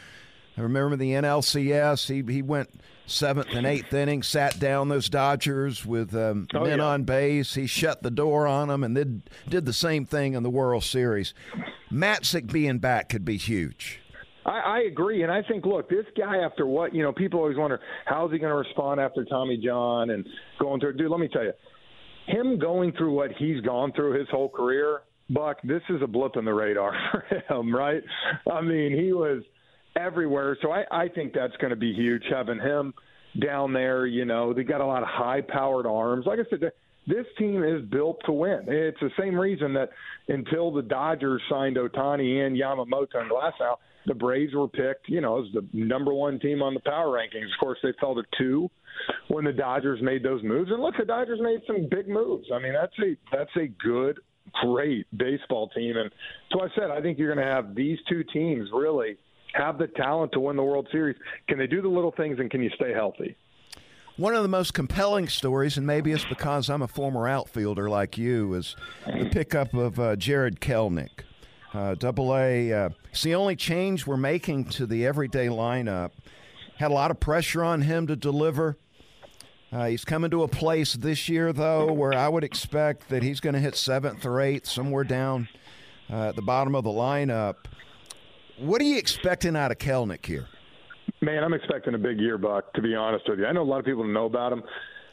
I 0.59 0.61
remember 0.61 0.97
the 0.97 1.13
NLCS. 1.13 2.09
He 2.09 2.33
he 2.33 2.43
went 2.43 2.69
seventh 3.07 3.49
and 3.55 3.67
eighth 3.67 3.95
inning, 3.95 4.23
sat 4.23 4.59
down 4.59 4.89
those 4.89 5.09
Dodgers 5.09 5.87
with 5.87 6.15
um, 6.15 6.49
oh, 6.55 6.65
men 6.65 6.79
yeah. 6.79 6.85
on 6.85 7.05
base. 7.05 7.55
He 7.55 7.67
shut 7.67 8.03
the 8.03 8.11
door 8.11 8.47
on 8.47 8.69
them, 8.69 8.85
and 8.85 8.97
then 8.97 9.23
did 9.49 9.65
the 9.65 9.73
same 9.73 10.05
thing 10.05 10.35
in 10.35 10.43
the 10.43 10.51
World 10.51 10.85
Series. 10.85 11.33
Matzek 11.93 12.53
being 12.53 12.79
back 12.79 13.09
could 13.09 13.25
be 13.25 13.37
huge. 13.37 14.01
I, 14.45 14.59
I 14.59 14.79
agree, 14.91 15.23
and 15.23 15.33
I 15.33 15.43
think, 15.43 15.67
look, 15.67 15.89
this 15.89 16.07
guy, 16.17 16.39
after 16.39 16.67
what 16.67 16.95
you 16.95 17.03
know, 17.03 17.13
people 17.13 17.41
always 17.41 17.57
wonder 17.57 17.81
how's 18.05 18.31
he 18.31 18.39
going 18.39 18.51
to 18.51 18.57
respond 18.57 19.01
after 19.01 19.25
Tommy 19.25 19.57
John 19.57 20.11
and 20.11 20.25
going 20.61 20.81
through. 20.81 20.97
Dude, 20.97 21.11
let 21.11 21.21
me 21.21 21.29
tell 21.29 21.43
you, 21.43 21.53
him 22.27 22.59
going 22.59 22.93
through 22.93 23.13
what 23.15 23.33
he's 23.39 23.61
gone 23.63 23.93
through 23.93 24.19
his 24.19 24.29
whole 24.31 24.49
career, 24.49 25.03
Buck, 25.31 25.59
this 25.65 25.83
is 25.89 26.01
a 26.03 26.07
blip 26.07 26.37
in 26.37 26.45
the 26.45 26.55
radar 26.55 26.93
for 27.11 27.25
him, 27.49 27.75
right? 27.75 28.03
I 28.51 28.61
mean, 28.61 28.97
he 28.97 29.13
was 29.13 29.43
everywhere. 29.97 30.57
So 30.63 30.71
I, 30.71 30.85
I 30.91 31.09
think 31.09 31.33
that's 31.33 31.57
going 31.57 31.71
to 31.71 31.77
be 31.77 31.93
huge 31.93 32.23
having 32.31 32.59
him 32.59 32.95
down 33.41 33.73
there. 33.73 34.07
You 34.07 34.25
know, 34.25 34.53
they 34.53 34.63
got 34.63 34.81
a 34.81 34.87
lot 34.87 35.03
of 35.03 35.09
high 35.09 35.41
powered 35.41 35.87
arms. 35.87 36.27
Like 36.27 36.39
I 36.39 36.49
said, 36.51 36.71
this 37.07 37.27
team 37.39 37.63
is 37.63 37.83
built 37.89 38.21
to 38.27 38.33
win. 38.33 38.65
It's 38.67 39.01
the 39.01 39.11
same 39.19 39.39
reason 39.39 39.73
that 39.75 39.91
until 40.29 40.73
the 40.73 40.83
Dodgers 40.83 41.41
signed 41.49 41.77
Ohtani 41.77 42.47
and 42.47 42.57
Yamamoto 42.57 43.15
and 43.15 43.31
Glasnow, 43.31 43.77
the 44.07 44.15
Braves 44.15 44.55
were 44.55 44.69
picked, 44.69 45.09
you 45.09 45.21
know, 45.21 45.45
as 45.45 45.53
the 45.53 45.67
number 45.73 46.13
one 46.13 46.39
team 46.39 46.63
on 46.63 46.75
the 46.75 46.81
power 46.81 47.07
rankings. 47.09 47.45
Of 47.45 47.61
course, 47.61 47.79
they 47.83 47.93
fell 48.01 48.15
to 48.15 48.23
two 48.39 48.71
when 49.29 49.45
the 49.45 49.53
Dodgers 49.53 50.01
made 50.03 50.23
those 50.23 50.43
moves. 50.43 50.71
And 50.71 50.81
look, 50.83 50.95
the 50.99 51.05
Dodgers 51.05 51.41
made 51.41 51.61
some 51.67 51.89
big 51.91 52.09
moves. 52.09 52.47
I 52.55 52.59
mean, 52.61 52.73
that's 52.73 52.93
a 53.01 53.17
that's 53.37 53.51
a 53.57 53.67
good, 53.67 54.19
great 54.65 55.07
baseball 55.17 55.69
team. 55.71 55.97
And 55.97 56.11
so 56.53 56.63
I 56.63 56.69
said, 56.75 56.91
I 56.91 57.01
think 57.01 57.19
you're 57.19 57.35
going 57.35 57.45
to 57.45 57.53
have 57.53 57.75
these 57.75 57.99
two 58.09 58.25
teams 58.33 58.69
really 58.73 59.17
have 59.55 59.79
the 59.79 59.89
talent 59.89 60.33
to 60.33 60.41
win 60.41 60.57
the 60.57 60.63
World 60.63 60.89
Series. 60.93 61.17
Can 61.49 61.59
they 61.59 61.67
do 61.67 61.83
the 61.83 61.89
little 61.89 62.13
things 62.17 62.39
and 62.39 62.51
can 62.51 62.63
you 62.63 62.71
stay 62.77 62.93
healthy? 62.93 63.37
One 64.19 64.35
of 64.35 64.43
the 64.43 64.49
most 64.49 64.73
compelling 64.73 65.29
stories, 65.29 65.77
and 65.77 65.87
maybe 65.87 66.11
it's 66.11 66.25
because 66.25 66.71
I'm 66.71 66.81
a 66.81 66.89
former 66.89 67.29
outfielder 67.29 67.91
like 67.91 68.17
you, 68.17 68.55
is 68.55 68.75
the 69.05 69.29
pickup 69.29 69.75
of 69.75 70.01
uh, 70.01 70.17
Kelnick. 70.17 70.59
Kelenic. 70.59 71.11
Uh, 71.75 71.95
double 71.97 72.35
A, 72.35 72.73
uh, 72.73 72.89
it's 73.11 73.23
the 73.23 73.35
only 73.35 73.57
change 73.57 74.07
we're 74.07 74.17
making 74.17 74.65
to 74.71 74.87
the 74.87 75.05
everyday 75.05 75.49
lineup. 75.49 76.13
Had 76.77 76.91
a 76.91 76.95
lot 76.95 77.11
of 77.11 77.21
pressure 77.21 77.63
on 77.63 77.83
him 77.83 78.07
to 78.07 78.17
deliver. 78.17 78.79
Uh, 79.71 79.89
he's 79.89 80.07
coming 80.07 80.31
to 80.31 80.45
a 80.45 80.49
place 80.49 80.95
this 80.95 81.29
year, 81.29 81.53
though, 81.53 81.93
where 81.93 82.15
I 82.15 82.31
would 82.31 82.45
expect 82.45 83.11
that 83.11 83.23
he's 83.23 83.41
going 83.41 83.53
to 83.53 83.61
hit 83.61 83.77
seventh 83.77 84.25
or 84.25 84.41
eighth, 84.41 84.67
somewhere 84.67 85.05
down 85.05 85.47
uh, 86.09 86.29
at 86.29 86.37
the 86.37 86.43
bottom 86.43 86.75
of 86.75 86.85
the 86.85 86.91
lineup. 86.91 87.57
What 88.57 88.81
are 88.81 88.85
you 88.85 88.97
expecting 88.97 89.57
out 89.57 89.73
of 89.73 89.77
Kelnick 89.77 90.25
here? 90.25 90.47
Man, 91.27 91.43
I'm 91.43 91.55
expecting 91.55 91.93
a 91.93 91.99
big 91.99 92.21
year, 92.21 92.39
Buck. 92.39 92.73
To 92.75 92.81
be 92.81 92.95
honest 92.95 93.25
with 93.29 93.41
you, 93.41 93.47
I 93.47 93.53
know 93.53 93.63
a 93.63 93.65
lot 93.65 93.81
of 93.81 93.85
people 93.85 94.05
know 94.05 94.27
about 94.27 94.53
him. 94.53 94.63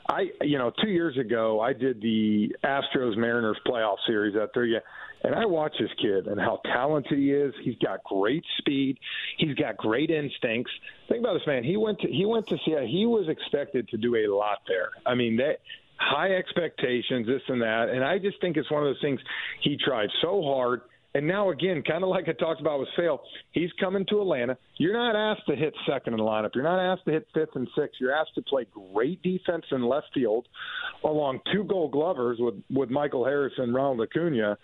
I, 0.07 0.25
you 0.41 0.59
know, 0.59 0.71
two 0.79 0.89
years 0.89 1.17
ago, 1.17 1.59
I 1.59 1.73
did 1.73 2.03
the 2.03 2.55
Astros 2.63 3.17
Mariners 3.17 3.57
playoff 3.65 3.95
series 4.05 4.35
out 4.35 4.51
there. 4.53 4.65
Yeah, 4.65 4.77
and 5.23 5.33
I 5.33 5.47
watch 5.47 5.73
this 5.79 5.89
kid 5.99 6.27
and 6.27 6.39
how 6.39 6.61
talented 6.71 7.17
he 7.17 7.31
is. 7.31 7.55
He's 7.63 7.77
got 7.83 8.03
great 8.03 8.43
speed. 8.59 8.99
He's 9.39 9.55
got 9.55 9.75
great 9.77 10.11
instincts. 10.11 10.71
Think 11.09 11.21
about 11.21 11.33
this 11.33 11.47
man. 11.47 11.63
He 11.63 11.77
went 11.77 11.99
to 12.01 12.07
he 12.07 12.27
went 12.27 12.47
to 12.49 12.59
Seattle. 12.63 12.87
He 12.87 13.07
was 13.07 13.27
expected 13.27 13.89
to 13.89 13.97
do 13.97 14.15
a 14.15 14.27
lot 14.27 14.59
there. 14.67 14.89
I 15.07 15.15
mean, 15.15 15.37
that 15.37 15.61
high 15.97 16.35
expectations, 16.35 17.25
this 17.25 17.41
and 17.47 17.63
that. 17.63 17.89
And 17.89 18.03
I 18.03 18.19
just 18.19 18.39
think 18.39 18.55
it's 18.55 18.69
one 18.69 18.83
of 18.83 18.87
those 18.87 19.01
things. 19.01 19.19
He 19.63 19.77
tried 19.83 20.09
so 20.21 20.43
hard 20.43 20.81
and 21.15 21.27
now 21.27 21.49
again, 21.51 21.83
kind 21.83 22.03
of 22.03 22.09
like 22.09 22.27
I 22.27 22.33
talked 22.33 22.61
about 22.61 22.79
with 22.79 22.89
Sale, 22.97 23.21
he's 23.51 23.69
coming 23.79 24.05
to 24.09 24.21
Atlanta. 24.21 24.57
You're 24.77 24.93
not 24.93 25.15
asked 25.15 25.47
to 25.47 25.55
hit 25.55 25.73
second 25.87 26.13
in 26.13 26.17
the 26.17 26.25
lineup. 26.25 26.51
You're 26.55 26.63
not 26.63 26.79
asked 26.79 27.05
to 27.05 27.11
hit 27.11 27.27
fifth 27.33 27.55
and 27.55 27.67
sixth. 27.77 27.95
You're 27.99 28.15
asked 28.15 28.35
to 28.35 28.41
play 28.41 28.65
great 28.93 29.21
defense 29.21 29.65
in 29.71 29.83
left 29.83 30.07
field, 30.13 30.47
along 31.03 31.39
two 31.51 31.63
Gold 31.63 31.91
Glovers 31.91 32.37
with 32.39 32.55
with 32.69 32.89
Michael 32.89 33.25
Harris 33.25 33.53
and 33.57 33.73
Ronald 33.73 34.01
Acuna, 34.01 34.57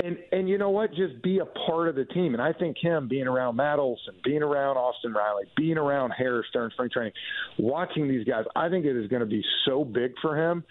and 0.00 0.18
and 0.32 0.48
you 0.48 0.58
know 0.58 0.70
what? 0.70 0.90
Just 0.90 1.22
be 1.22 1.38
a 1.38 1.44
part 1.44 1.88
of 1.88 1.94
the 1.94 2.04
team. 2.04 2.34
And 2.34 2.42
I 2.42 2.52
think 2.52 2.76
him 2.80 3.08
being 3.08 3.26
around 3.26 3.56
Matt 3.56 3.78
Olson, 3.78 4.14
being 4.24 4.42
around 4.42 4.76
Austin 4.76 5.12
Riley, 5.12 5.44
being 5.56 5.78
around 5.78 6.10
Harris 6.10 6.46
during 6.52 6.70
spring 6.70 6.90
training, 6.92 7.12
watching 7.58 8.08
these 8.08 8.26
guys, 8.26 8.44
I 8.54 8.68
think 8.68 8.84
it 8.84 8.96
is 8.96 9.08
going 9.08 9.20
to 9.20 9.26
be 9.26 9.42
so 9.64 9.84
big 9.84 10.12
for 10.20 10.36
him. 10.36 10.64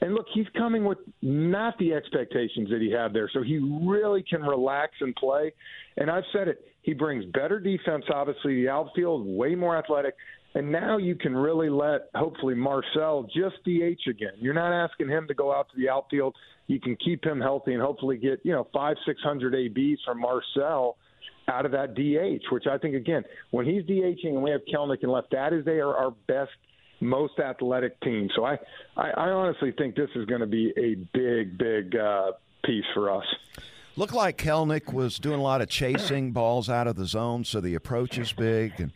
And 0.00 0.14
look, 0.14 0.26
he's 0.34 0.46
coming 0.56 0.84
with 0.84 0.98
not 1.20 1.78
the 1.78 1.92
expectations 1.94 2.70
that 2.70 2.80
he 2.80 2.90
had 2.90 3.12
there, 3.12 3.30
so 3.32 3.42
he 3.42 3.58
really 3.58 4.24
can 4.28 4.42
relax 4.42 4.71
and 5.00 5.14
play. 5.16 5.52
And 5.96 6.10
I've 6.10 6.24
said 6.32 6.48
it. 6.48 6.64
He 6.82 6.94
brings 6.94 7.24
better 7.26 7.60
defense, 7.60 8.04
obviously, 8.12 8.62
the 8.62 8.68
outfield, 8.68 9.26
way 9.26 9.54
more 9.54 9.76
athletic. 9.76 10.14
And 10.54 10.70
now 10.70 10.98
you 10.98 11.14
can 11.14 11.34
really 11.34 11.70
let, 11.70 12.10
hopefully, 12.14 12.54
Marcell 12.54 13.22
just 13.34 13.56
DH 13.64 14.08
again. 14.10 14.32
You're 14.38 14.52
not 14.54 14.72
asking 14.72 15.08
him 15.08 15.26
to 15.28 15.34
go 15.34 15.54
out 15.54 15.68
to 15.70 15.76
the 15.76 15.88
outfield. 15.88 16.34
You 16.66 16.78
can 16.80 16.96
keep 16.96 17.24
him 17.24 17.40
healthy 17.40 17.72
and 17.72 17.82
hopefully 17.82 18.18
get, 18.18 18.40
you 18.44 18.52
know, 18.52 18.66
five, 18.72 18.96
600 19.06 19.54
ABs 19.54 20.00
from 20.04 20.20
Marcell 20.20 20.96
out 21.48 21.64
of 21.64 21.72
that 21.72 21.94
DH, 21.94 22.52
which 22.52 22.66
I 22.70 22.78
think, 22.78 22.94
again, 22.94 23.24
when 23.50 23.64
he's 23.64 23.82
DHing 23.84 24.34
and 24.34 24.42
we 24.42 24.50
have 24.50 24.60
Kelenic 24.72 25.02
and 25.02 25.10
left, 25.10 25.30
that 25.32 25.52
is 25.52 25.64
they 25.64 25.80
are 25.80 25.96
our 25.96 26.10
best, 26.28 26.50
most 27.00 27.38
athletic 27.38 27.98
team. 28.00 28.28
So 28.36 28.44
I, 28.44 28.58
I, 28.96 29.10
I 29.10 29.30
honestly 29.30 29.72
think 29.72 29.96
this 29.96 30.10
is 30.14 30.26
going 30.26 30.40
to 30.40 30.46
be 30.46 30.72
a 30.76 30.94
big, 31.16 31.58
big 31.58 31.96
uh, 31.96 32.32
piece 32.64 32.84
for 32.94 33.10
us. 33.10 33.24
Looked 33.94 34.14
like 34.14 34.38
Kelnick 34.38 34.92
was 34.92 35.18
doing 35.18 35.38
a 35.38 35.42
lot 35.42 35.60
of 35.60 35.68
chasing 35.68 36.32
balls 36.32 36.70
out 36.70 36.86
of 36.86 36.96
the 36.96 37.04
zone, 37.04 37.44
so 37.44 37.60
the 37.60 37.74
approach 37.74 38.16
is 38.16 38.32
big. 38.32 38.80
And 38.80 38.92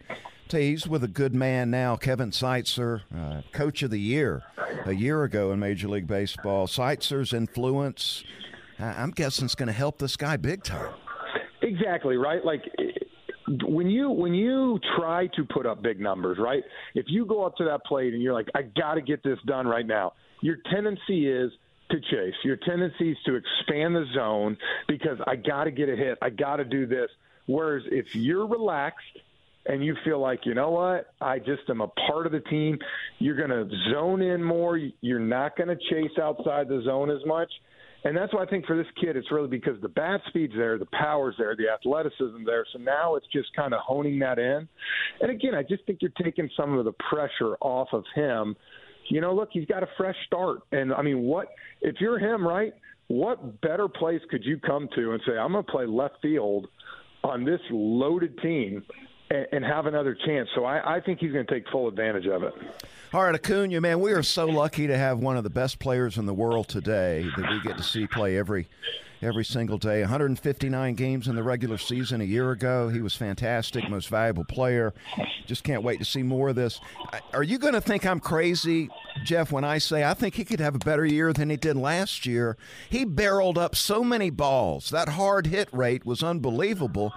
he's 0.50 0.88
with 0.88 1.04
a 1.04 1.08
good 1.08 1.34
man 1.34 1.70
now, 1.70 1.96
Kevin 1.96 2.30
Seitzer, 2.30 3.02
uh, 3.14 3.42
coach 3.52 3.82
of 3.82 3.90
the 3.90 4.00
year 4.00 4.42
a 4.86 4.92
year 4.92 5.22
ago 5.24 5.52
in 5.52 5.58
Major 5.58 5.88
League 5.88 6.06
Baseball. 6.06 6.66
Seitzer's 6.66 7.34
influence, 7.34 8.24
I'm 8.78 9.10
guessing, 9.10 9.44
is 9.44 9.54
going 9.54 9.66
to 9.66 9.74
help 9.74 9.98
this 9.98 10.16
guy 10.16 10.38
big 10.38 10.62
time. 10.62 10.94
Exactly 11.60 12.16
right. 12.16 12.42
Like 12.42 12.62
when 13.64 13.90
you 13.90 14.10
when 14.10 14.32
you 14.32 14.80
try 14.96 15.26
to 15.36 15.44
put 15.44 15.66
up 15.66 15.82
big 15.82 16.00
numbers, 16.00 16.38
right? 16.40 16.62
If 16.94 17.06
you 17.08 17.26
go 17.26 17.44
up 17.44 17.56
to 17.56 17.64
that 17.64 17.84
plate 17.84 18.14
and 18.14 18.22
you're 18.22 18.34
like, 18.34 18.48
I 18.54 18.62
got 18.62 18.94
to 18.94 19.02
get 19.02 19.22
this 19.22 19.38
done 19.46 19.66
right 19.66 19.86
now, 19.86 20.14
your 20.40 20.56
tendency 20.72 21.28
is 21.28 21.52
to 21.90 22.00
chase. 22.00 22.34
Your 22.44 22.56
tendency 22.56 23.12
is 23.12 23.18
to 23.26 23.34
expand 23.34 23.94
the 23.94 24.06
zone 24.14 24.56
because 24.88 25.18
I 25.26 25.36
got 25.36 25.64
to 25.64 25.70
get 25.70 25.88
a 25.88 25.96
hit. 25.96 26.18
I 26.22 26.30
got 26.30 26.56
to 26.56 26.64
do 26.64 26.86
this. 26.86 27.08
Whereas 27.46 27.84
if 27.90 28.14
you're 28.14 28.46
relaxed 28.46 29.18
and 29.66 29.84
you 29.84 29.96
feel 30.04 30.20
like, 30.20 30.40
you 30.44 30.54
know 30.54 30.70
what, 30.70 31.12
I 31.20 31.38
just 31.38 31.62
am 31.68 31.80
a 31.80 31.88
part 31.88 32.26
of 32.26 32.32
the 32.32 32.40
team, 32.40 32.78
you're 33.18 33.36
going 33.36 33.50
to 33.50 33.68
zone 33.92 34.22
in 34.22 34.42
more. 34.42 34.78
You're 35.00 35.18
not 35.20 35.56
going 35.56 35.68
to 35.68 35.76
chase 35.90 36.18
outside 36.20 36.68
the 36.68 36.82
zone 36.84 37.10
as 37.10 37.24
much. 37.26 37.50
And 38.04 38.16
that's 38.16 38.32
why 38.32 38.44
I 38.44 38.46
think 38.46 38.66
for 38.66 38.76
this 38.76 38.86
kid, 39.00 39.16
it's 39.16 39.32
really 39.32 39.48
because 39.48 39.80
the 39.82 39.88
bat 39.88 40.20
speed's 40.28 40.52
there, 40.56 40.78
the 40.78 40.86
power's 40.86 41.34
there, 41.38 41.56
the 41.56 41.68
athleticism 41.68 42.44
there. 42.44 42.64
So 42.72 42.78
now 42.78 43.16
it's 43.16 43.26
just 43.32 43.48
kind 43.56 43.74
of 43.74 43.80
honing 43.80 44.20
that 44.20 44.38
in. 44.38 44.68
And 45.20 45.30
again, 45.30 45.56
I 45.56 45.62
just 45.62 45.84
think 45.86 45.98
you're 46.02 46.12
taking 46.22 46.48
some 46.56 46.78
of 46.78 46.84
the 46.84 46.92
pressure 47.10 47.56
off 47.60 47.88
of 47.92 48.04
him. 48.14 48.54
You 49.08 49.20
know, 49.20 49.34
look, 49.34 49.50
he's 49.52 49.66
got 49.66 49.82
a 49.82 49.88
fresh 49.96 50.16
start. 50.26 50.60
And 50.72 50.92
I 50.92 51.02
mean, 51.02 51.22
what 51.22 51.48
if 51.80 51.96
you're 52.00 52.18
him, 52.18 52.46
right? 52.46 52.74
What 53.08 53.60
better 53.60 53.88
place 53.88 54.20
could 54.30 54.44
you 54.44 54.58
come 54.58 54.88
to 54.96 55.12
and 55.12 55.20
say, 55.26 55.38
I'm 55.38 55.52
going 55.52 55.64
to 55.64 55.70
play 55.70 55.86
left 55.86 56.16
field 56.20 56.66
on 57.22 57.44
this 57.44 57.60
loaded 57.70 58.38
team 58.40 58.82
and, 59.30 59.64
have 59.64 59.86
another 59.86 60.14
chance. 60.14 60.48
So 60.54 60.64
I, 60.64 60.96
I 60.96 61.00
think 61.00 61.18
he's 61.18 61.32
going 61.32 61.46
to 61.46 61.52
take 61.52 61.68
full 61.70 61.88
advantage 61.88 62.26
of 62.26 62.42
it. 62.42 62.54
All 63.12 63.22
right, 63.22 63.34
Acuna, 63.34 63.80
man, 63.80 64.00
we 64.00 64.12
are 64.12 64.22
so 64.22 64.46
lucky 64.46 64.86
to 64.86 64.96
have 64.96 65.18
one 65.18 65.36
of 65.36 65.44
the 65.44 65.50
best 65.50 65.78
players 65.78 66.18
in 66.18 66.26
the 66.26 66.34
world 66.34 66.68
today 66.68 67.26
that 67.36 67.50
we 67.50 67.60
get 67.60 67.76
to 67.76 67.82
see 67.82 68.06
play 68.06 68.36
every 68.36 68.68
every 69.22 69.44
single 69.44 69.78
day. 69.78 70.00
159 70.00 70.94
games 70.94 71.26
in 71.26 71.36
the 71.36 71.42
regular 71.42 71.78
season 71.78 72.20
a 72.20 72.24
year 72.24 72.50
ago. 72.50 72.88
He 72.88 73.00
was 73.00 73.16
fantastic, 73.16 73.88
most 73.88 74.08
valuable 74.08 74.44
player. 74.44 74.92
Just 75.46 75.64
can't 75.64 75.82
wait 75.82 75.98
to 75.98 76.04
see 76.04 76.22
more 76.22 76.50
of 76.50 76.56
this. 76.56 76.80
Are 77.32 77.42
you 77.42 77.58
going 77.58 77.74
to 77.74 77.80
think 77.80 78.04
I'm 78.04 78.20
crazy, 78.20 78.90
Jeff, 79.24 79.52
when 79.52 79.64
I 79.64 79.78
say 79.78 80.04
I 80.04 80.14
think 80.14 80.34
he 80.34 80.44
could 80.44 80.60
have 80.60 80.74
a 80.74 80.80
better 80.80 81.04
year 81.04 81.32
than 81.32 81.50
he 81.50 81.56
did 81.56 81.76
last 81.76 82.26
year? 82.26 82.56
He 82.90 83.04
barreled 83.04 83.58
up 83.58 83.74
so 83.74 84.04
many 84.04 84.30
balls. 84.30 84.90
That 84.90 85.10
hard 85.10 85.46
hit 85.46 85.68
rate 85.72 86.04
was 86.04 86.22
unbelievable. 86.22 87.12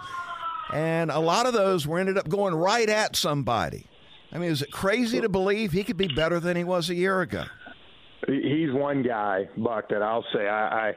And 0.73 1.11
a 1.11 1.19
lot 1.19 1.45
of 1.45 1.53
those 1.53 1.87
were 1.87 1.99
ended 1.99 2.17
up 2.17 2.29
going 2.29 2.53
right 2.53 2.89
at 2.89 3.15
somebody. 3.15 3.87
I 4.31 4.37
mean, 4.37 4.51
is 4.51 4.61
it 4.61 4.71
crazy 4.71 5.21
to 5.21 5.29
believe 5.29 5.71
he 5.71 5.83
could 5.83 5.97
be 5.97 6.07
better 6.07 6.39
than 6.39 6.55
he 6.55 6.63
was 6.63 6.89
a 6.89 6.95
year 6.95 7.21
ago? 7.21 7.45
He's 8.27 8.71
one 8.71 9.01
guy, 9.01 9.49
Buck, 9.57 9.89
that 9.89 10.03
I'll 10.03 10.25
say 10.33 10.47
I, 10.47 10.89
I, 10.89 10.93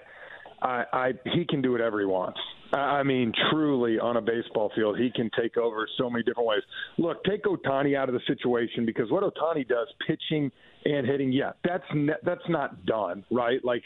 I, 0.60 0.84
I 0.92 1.12
he 1.34 1.46
can 1.46 1.62
do 1.62 1.72
whatever 1.72 1.98
he 2.00 2.06
wants. 2.06 2.38
I 2.72 3.02
mean, 3.02 3.32
truly 3.50 3.98
on 3.98 4.16
a 4.16 4.22
baseball 4.22 4.72
field, 4.74 4.98
he 4.98 5.10
can 5.10 5.30
take 5.38 5.58
over 5.58 5.86
so 5.98 6.08
many 6.08 6.24
different 6.24 6.48
ways. 6.48 6.62
Look, 6.96 7.22
take 7.24 7.44
Ohtani 7.44 7.96
out 7.96 8.08
of 8.08 8.14
the 8.14 8.20
situation 8.26 8.86
because 8.86 9.10
what 9.10 9.22
Ohtani 9.22 9.68
does, 9.68 9.88
pitching 10.06 10.50
and 10.84 11.06
hitting, 11.06 11.32
yeah, 11.32 11.52
that's 11.64 11.84
ne- 11.94 12.14
that's 12.22 12.48
not 12.48 12.86
done, 12.86 13.24
right? 13.30 13.62
Like 13.62 13.82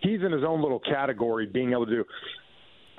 he's 0.00 0.22
in 0.22 0.30
his 0.30 0.44
own 0.46 0.62
little 0.62 0.78
category, 0.80 1.46
being 1.46 1.72
able 1.72 1.86
to 1.86 1.92
do 1.92 2.04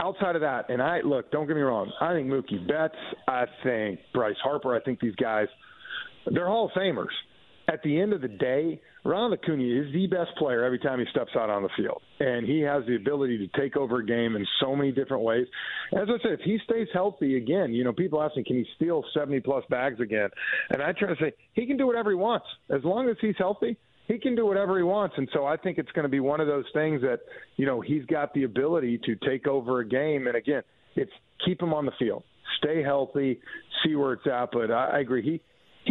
outside 0.01 0.35
of 0.35 0.41
that, 0.41 0.69
and 0.69 0.81
I 0.81 1.01
look, 1.01 1.31
don't 1.31 1.47
get 1.47 1.55
me 1.55 1.61
wrong, 1.61 1.91
I 2.01 2.13
think 2.13 2.27
Mookie 2.27 2.67
Betts, 2.67 2.95
I 3.27 3.45
think 3.63 3.99
Bryce 4.13 4.35
Harper, 4.43 4.75
I 4.75 4.81
think 4.81 4.99
these 4.99 5.15
guys, 5.15 5.47
they're 6.25 6.47
Hall 6.47 6.65
of 6.65 6.71
Famers. 6.71 7.13
At 7.71 7.83
the 7.83 8.01
end 8.01 8.11
of 8.11 8.21
the 8.21 8.27
day, 8.27 8.81
Ronald 9.05 9.39
Acuna 9.39 9.63
is 9.63 9.93
the 9.93 10.07
best 10.07 10.31
player 10.37 10.63
every 10.63 10.79
time 10.79 10.99
he 10.99 11.05
steps 11.11 11.31
out 11.37 11.49
on 11.49 11.63
the 11.63 11.69
field, 11.77 12.01
and 12.19 12.45
he 12.45 12.59
has 12.61 12.83
the 12.85 12.95
ability 12.95 13.37
to 13.37 13.59
take 13.59 13.77
over 13.77 13.99
a 13.99 14.05
game 14.05 14.35
in 14.35 14.45
so 14.59 14.75
many 14.75 14.91
different 14.91 15.23
ways. 15.23 15.45
As 15.93 16.07
I 16.09 16.21
said, 16.21 16.33
if 16.33 16.41
he 16.41 16.59
stays 16.65 16.87
healthy 16.91 17.37
again, 17.37 17.71
you 17.71 17.83
know, 17.83 17.93
people 17.93 18.21
ask 18.21 18.35
me, 18.35 18.43
can 18.43 18.57
he 18.57 18.65
steal 18.75 19.05
seventy 19.13 19.39
plus 19.39 19.63
bags 19.69 19.99
again? 20.01 20.29
And 20.71 20.81
I 20.81 20.91
try 20.91 21.09
to 21.09 21.15
say 21.21 21.33
he 21.53 21.65
can 21.65 21.77
do 21.77 21.87
whatever 21.87 22.09
he 22.09 22.15
wants 22.15 22.47
as 22.69 22.83
long 22.83 23.07
as 23.09 23.15
he's 23.21 23.35
healthy 23.37 23.77
he 24.11 24.19
can 24.19 24.35
do 24.35 24.45
whatever 24.45 24.77
he 24.77 24.83
wants. 24.83 25.15
And 25.17 25.29
so 25.33 25.45
I 25.45 25.57
think 25.57 25.77
it's 25.77 25.91
going 25.91 26.03
to 26.03 26.09
be 26.09 26.19
one 26.19 26.41
of 26.41 26.47
those 26.47 26.65
things 26.73 27.01
that, 27.01 27.19
you 27.55 27.65
know, 27.65 27.81
he's 27.81 28.05
got 28.05 28.33
the 28.33 28.43
ability 28.43 28.99
to 29.05 29.15
take 29.27 29.47
over 29.47 29.79
a 29.79 29.87
game. 29.87 30.27
And 30.27 30.35
again, 30.35 30.63
it's 30.95 31.11
keep 31.45 31.61
him 31.61 31.73
on 31.73 31.85
the 31.85 31.93
field, 31.97 32.23
stay 32.57 32.83
healthy, 32.83 33.39
see 33.83 33.95
where 33.95 34.13
it's 34.13 34.27
at. 34.27 34.49
But 34.51 34.71
I, 34.71 34.97
I 34.97 34.99
agree. 34.99 35.23
He, 35.23 35.41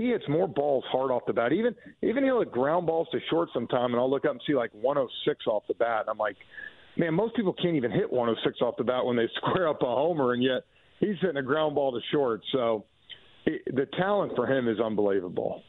he 0.00 0.10
hits 0.10 0.24
more 0.28 0.46
balls 0.46 0.84
hard 0.90 1.10
off 1.10 1.22
the 1.26 1.32
bat. 1.32 1.52
Even 1.52 1.74
even 2.02 2.22
he'll 2.22 2.40
hit 2.40 2.52
ground 2.52 2.86
balls 2.86 3.08
to 3.12 3.18
short 3.28 3.48
sometime, 3.52 3.92
and 3.92 3.96
I'll 3.96 4.10
look 4.10 4.24
up 4.24 4.32
and 4.32 4.40
see 4.46 4.54
like 4.54 4.70
106 4.72 5.46
off 5.46 5.64
the 5.66 5.74
bat. 5.74 6.02
And 6.02 6.10
I'm 6.10 6.18
like, 6.18 6.36
man, 6.96 7.14
most 7.14 7.34
people 7.34 7.52
can't 7.54 7.74
even 7.74 7.90
hit 7.90 8.12
106 8.12 8.60
off 8.60 8.76
the 8.76 8.84
bat 8.84 9.04
when 9.04 9.16
they 9.16 9.28
square 9.36 9.68
up 9.68 9.82
a 9.82 9.86
homer, 9.86 10.32
and 10.32 10.42
yet 10.42 10.62
he's 11.00 11.16
hitting 11.20 11.38
a 11.38 11.42
ground 11.42 11.74
ball 11.74 11.92
to 11.92 12.00
short. 12.12 12.42
So 12.52 12.84
it, 13.46 13.62
the 13.74 13.86
talent 13.98 14.32
for 14.36 14.46
him 14.46 14.68
is 14.68 14.78
unbelievable. 14.78 15.62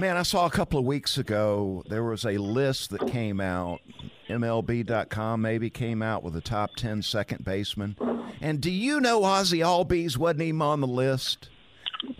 Man, 0.00 0.16
I 0.16 0.22
saw 0.22 0.46
a 0.46 0.50
couple 0.50 0.78
of 0.78 0.84
weeks 0.86 1.18
ago 1.18 1.82
there 1.88 2.04
was 2.04 2.24
a 2.24 2.38
list 2.38 2.90
that 2.90 3.08
came 3.08 3.40
out. 3.40 3.80
MLB.com 4.28 5.42
maybe 5.42 5.70
came 5.70 6.02
out 6.02 6.22
with 6.22 6.34
the 6.34 6.40
top 6.40 6.76
10 6.76 7.02
second 7.02 7.44
baseman. 7.44 7.96
And 8.40 8.60
do 8.60 8.70
you 8.70 9.00
know 9.00 9.24
Ozzie 9.24 9.58
Albies 9.58 10.16
wasn't 10.16 10.42
even 10.42 10.62
on 10.62 10.80
the 10.80 10.86
list? 10.86 11.48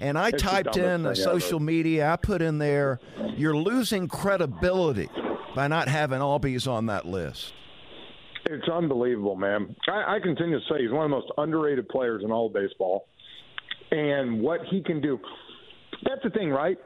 And 0.00 0.18
I 0.18 0.30
It's 0.30 0.42
typed 0.42 0.76
in 0.76 1.14
social 1.14 1.58
ever. 1.58 1.64
media, 1.64 2.10
I 2.10 2.16
put 2.16 2.42
in 2.42 2.58
there, 2.58 2.98
you're 3.36 3.56
losing 3.56 4.08
credibility 4.08 5.08
by 5.54 5.68
not 5.68 5.86
having 5.86 6.18
Albies 6.18 6.66
on 6.68 6.86
that 6.86 7.06
list. 7.06 7.52
It's 8.46 8.68
unbelievable, 8.68 9.36
man. 9.36 9.76
I, 9.88 10.16
I 10.16 10.20
continue 10.20 10.58
to 10.58 10.64
say 10.68 10.80
he's 10.80 10.90
one 10.90 11.04
of 11.04 11.10
the 11.10 11.16
most 11.16 11.30
underrated 11.38 11.88
players 11.90 12.24
in 12.24 12.32
all 12.32 12.48
of 12.48 12.54
baseball. 12.54 13.06
And 13.92 14.40
what 14.40 14.62
he 14.68 14.82
can 14.82 15.00
do, 15.00 15.20
that's 16.02 16.24
the 16.24 16.30
thing, 16.30 16.50
right? 16.50 16.76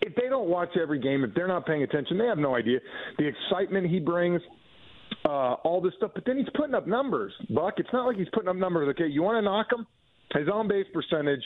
If 0.00 0.14
they 0.14 0.28
don't 0.28 0.48
watch 0.48 0.70
every 0.80 0.98
game, 0.98 1.24
if 1.24 1.34
they're 1.34 1.48
not 1.48 1.66
paying 1.66 1.82
attention, 1.82 2.18
they 2.18 2.26
have 2.26 2.38
no 2.38 2.54
idea. 2.54 2.80
The 3.18 3.26
excitement 3.26 3.88
he 3.88 4.00
brings, 4.00 4.40
uh, 5.24 5.54
all 5.64 5.80
this 5.80 5.92
stuff. 5.96 6.12
But 6.14 6.24
then 6.24 6.38
he's 6.38 6.48
putting 6.54 6.74
up 6.74 6.86
numbers, 6.86 7.32
Buck. 7.50 7.74
It's 7.78 7.92
not 7.92 8.06
like 8.06 8.16
he's 8.16 8.28
putting 8.32 8.48
up 8.48 8.56
numbers. 8.56 8.88
Okay, 8.90 9.06
you 9.06 9.22
want 9.22 9.36
to 9.36 9.42
knock 9.42 9.66
him? 9.72 9.86
His 10.34 10.48
on 10.48 10.68
base 10.68 10.86
percentage 10.92 11.42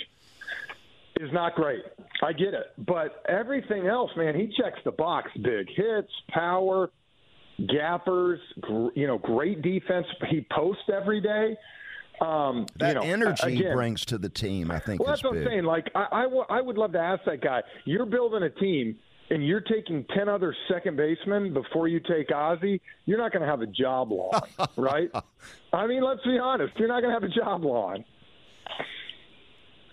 is 1.21 1.33
not 1.33 1.55
great. 1.55 1.83
I 2.23 2.33
get 2.33 2.55
it. 2.55 2.67
But 2.79 3.23
everything 3.29 3.87
else, 3.87 4.11
man, 4.17 4.35
he 4.35 4.53
checks 4.57 4.79
the 4.85 4.93
box. 4.93 5.31
Big 5.41 5.69
hits, 5.75 6.11
power, 6.31 6.91
gappers, 7.69 8.41
gr- 8.61 8.89
you 8.95 9.07
know, 9.07 9.19
great 9.19 9.63
defense. 9.63 10.07
He 10.31 10.47
posts 10.51 10.85
every 10.93 11.21
day. 11.21 11.57
Um, 12.25 12.67
That 12.79 12.89
you 12.89 12.95
know, 12.95 13.01
energy 13.01 13.59
again, 13.59 13.75
brings 13.75 14.05
to 14.07 14.19
the 14.19 14.29
team, 14.29 14.71
I 14.71 14.79
think, 14.79 15.01
well, 15.01 15.09
that's 15.11 15.25
what 15.25 15.33
big. 15.33 15.43
I'm 15.43 15.49
saying. 15.49 15.65
Like, 15.65 15.91
I, 15.95 16.07
I, 16.13 16.23
w- 16.23 16.45
I 16.49 16.61
would 16.61 16.79
love 16.79 16.93
to 16.93 16.99
ask 17.01 17.25
that 17.25 17.41
guy. 17.41 17.63
You're 17.85 18.07
building 18.07 18.43
a 18.45 18.51
team, 18.51 18.97
and 19.31 19.45
you're 19.45 19.61
taking 19.63 20.05
ten 20.17 20.29
other 20.29 20.55
second 20.73 20.97
basemen 20.97 21.53
before 21.53 21.89
you 21.89 21.99
take 22.01 22.31
Ozzie. 22.33 22.81
You're 23.07 23.19
not 23.19 23.33
going 23.33 23.43
to 23.43 23.49
have 23.49 23.61
a 23.61 23.67
job 23.67 24.13
long, 24.13 24.41
right? 24.77 25.11
I 25.73 25.87
mean, 25.87 26.05
let's 26.05 26.23
be 26.23 26.39
honest. 26.39 26.75
You're 26.79 26.89
not 26.89 27.01
going 27.03 27.15
to 27.15 27.21
have 27.21 27.29
a 27.29 27.35
job 27.35 27.65
long. 27.65 28.05